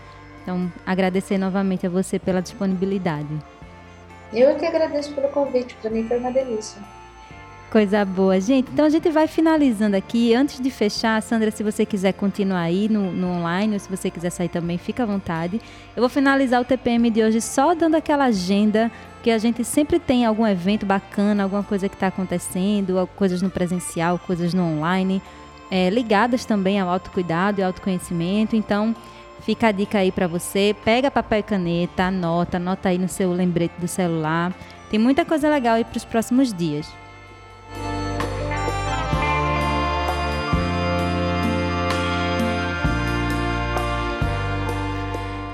[0.43, 3.29] Então, agradecer novamente a você pela disponibilidade.
[4.33, 6.81] Eu é que agradeço pelo convite, para mim foi uma delícia.
[7.71, 8.71] Coisa boa, gente.
[8.73, 10.35] Então a gente vai finalizando aqui.
[10.35, 14.11] Antes de fechar, Sandra, se você quiser continuar aí no, no, online, ou se você
[14.11, 15.61] quiser sair também, fica à vontade.
[15.95, 18.91] Eu vou finalizar o TPM de hoje só dando aquela agenda,
[19.23, 23.51] que a gente sempre tem algum evento bacana, alguma coisa que está acontecendo, coisas no
[23.51, 25.21] presencial, coisas no online,
[25.71, 28.57] é, ligadas também ao autocuidado e autoconhecimento.
[28.57, 28.97] Então,
[29.43, 30.75] fica a dica aí para você.
[30.87, 34.55] Pega papel e caneta, anota, anota aí no seu lembrete do celular.
[34.91, 36.91] Tem muita coisa legal aí para os próximos dias.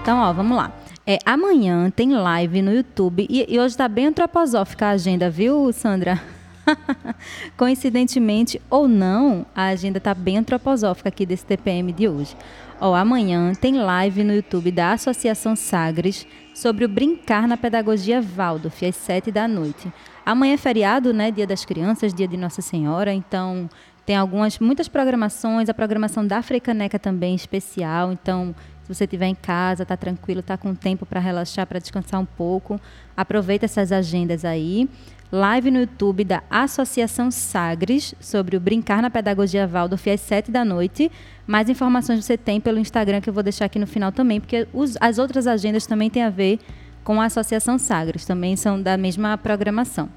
[0.04, 0.70] Então, ó, vamos lá.
[1.06, 5.72] É, amanhã tem live no YouTube e, e hoje está bem antroposófica a agenda, viu,
[5.72, 6.20] Sandra?
[7.56, 12.36] Coincidentemente ou não, a agenda está bem antroposófica aqui desse TPM de hoje.
[12.78, 18.84] Ó, amanhã tem live no YouTube da Associação Sagres sobre o brincar na pedagogia Waldorf,
[18.84, 19.90] às sete da noite.
[20.26, 21.30] Amanhã é feriado, né?
[21.30, 23.70] Dia das Crianças, dia de Nossa Senhora, então
[24.04, 28.54] tem algumas, muitas programações, a programação da Frecaneca também especial, então
[28.84, 32.26] se você estiver em casa, está tranquilo, está com tempo para relaxar, para descansar um
[32.26, 32.78] pouco,
[33.16, 34.86] aproveita essas agendas aí.
[35.32, 40.66] Live no YouTube da Associação Sagres sobre o Brincar na Pedagogia Waldorf às 7 da
[40.66, 41.10] noite.
[41.46, 44.68] Mais informações você tem pelo Instagram, que eu vou deixar aqui no final também, porque
[44.70, 46.60] os, as outras agendas também têm a ver
[47.02, 50.10] com a Associação Sagres, também são da mesma programação.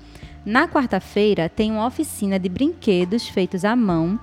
[0.46, 4.20] Na quarta-feira, tem uma oficina de brinquedos feitos à mão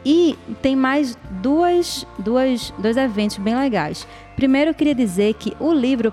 [0.04, 4.08] E tem mais duas, duas, dois eventos bem legais.
[4.36, 6.12] Primeiro, eu queria dizer que o livro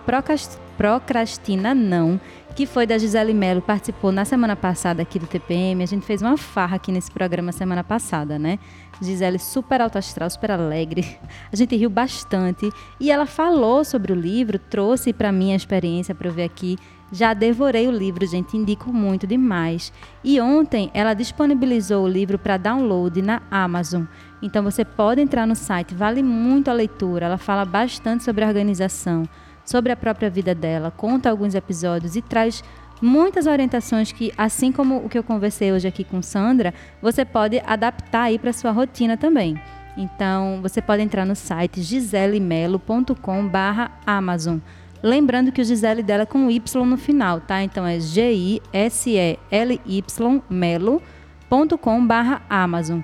[0.77, 2.21] Procrastina Não,
[2.55, 5.83] que foi da Gisele Mello, participou na semana passada aqui do TPM.
[5.83, 8.59] A gente fez uma farra aqui nesse programa semana passada, né?
[9.01, 11.19] Gisele super alto astral, super alegre.
[11.51, 12.69] A gente riu bastante
[13.01, 16.77] e ela falou sobre o livro, trouxe para mim a experiência para eu ver aqui.
[17.13, 19.93] Já devorei o livro, gente, indico muito demais.
[20.25, 24.05] E ontem ela disponibilizou o livro para download na Amazon.
[24.43, 27.27] Então você pode entrar no site, vale muito a leitura.
[27.27, 29.23] Ela fala bastante sobre a organização,
[29.65, 32.63] sobre a própria vida dela, conta alguns episódios e traz
[33.01, 37.63] muitas orientações que, assim como o que eu conversei hoje aqui com Sandra, você pode
[37.67, 39.57] adaptar aí para sua rotina também.
[39.97, 44.59] Então, você pode entrar no site giselemelo.com/amazon.
[45.07, 47.63] Lembrando que o Gisele dela é com Y no final, tá?
[47.63, 53.03] Então é G I S E L Y melo.com/amazon.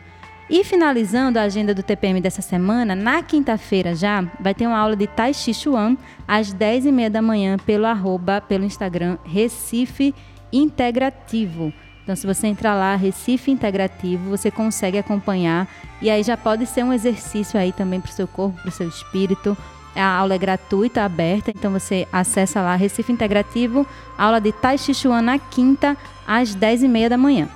[0.50, 4.96] E finalizando a agenda do TPM dessa semana, na quinta-feira já vai ter uma aula
[4.96, 5.96] de Tai Chi Chuan
[6.26, 10.12] às 10h30 da manhã pelo arroba, pelo Instagram Recife
[10.52, 11.72] Integrativo.
[12.02, 15.68] Então, se você entrar lá, Recife Integrativo, você consegue acompanhar.
[16.02, 18.72] E aí já pode ser um exercício aí também para o seu corpo, para o
[18.72, 19.56] seu espírito.
[19.94, 23.86] A aula é gratuita, aberta, então você acessa lá Recife Integrativo,
[24.16, 27.48] aula de Tai Chi Chuan na quinta, às 10h30 da manhã.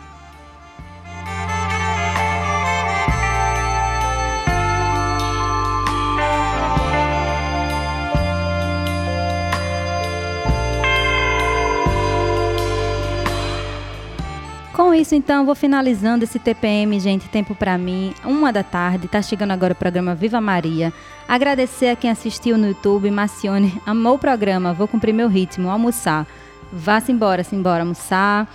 [14.96, 17.28] Isso, então, vou finalizando esse TPM, gente.
[17.28, 19.08] Tempo para mim, uma da tarde.
[19.08, 20.92] Tá chegando agora o programa Viva Maria.
[21.28, 23.10] Agradecer a quem assistiu no YouTube.
[23.10, 24.72] Macione amou o programa.
[24.72, 26.26] Vou cumprir meu ritmo, almoçar.
[26.72, 28.48] Vá-se embora, se embora almoçar.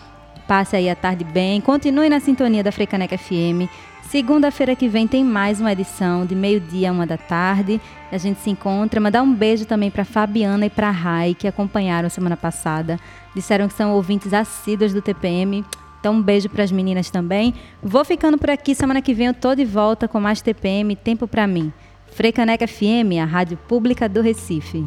[0.47, 1.61] Passe aí a tarde bem.
[1.61, 3.69] Continue na sintonia da Frecaneca FM.
[4.09, 7.79] Segunda-feira que vem tem mais uma edição de meio-dia a uma da tarde.
[8.11, 8.99] A gente se encontra.
[8.99, 12.99] Mandar um beijo também para Fabiana e para Rai, que acompanharam semana passada.
[13.33, 15.63] Disseram que são ouvintes assíduos do TPM.
[16.01, 17.53] Então, um beijo para as meninas também.
[17.81, 18.73] Vou ficando por aqui.
[18.73, 21.71] Semana que vem eu tô de volta com mais TPM Tempo para mim.
[22.07, 24.83] Frecaneca FM, a rádio pública do Recife.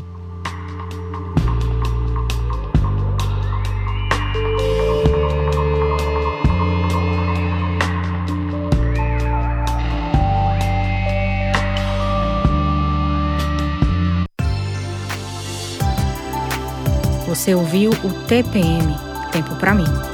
[17.28, 18.96] Você ouviu o TPM
[19.30, 20.13] Tempo para mim.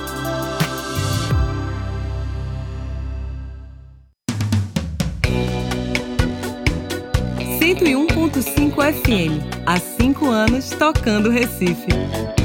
[8.83, 9.41] FM.
[9.65, 12.40] Há cinco anos tocando Recife.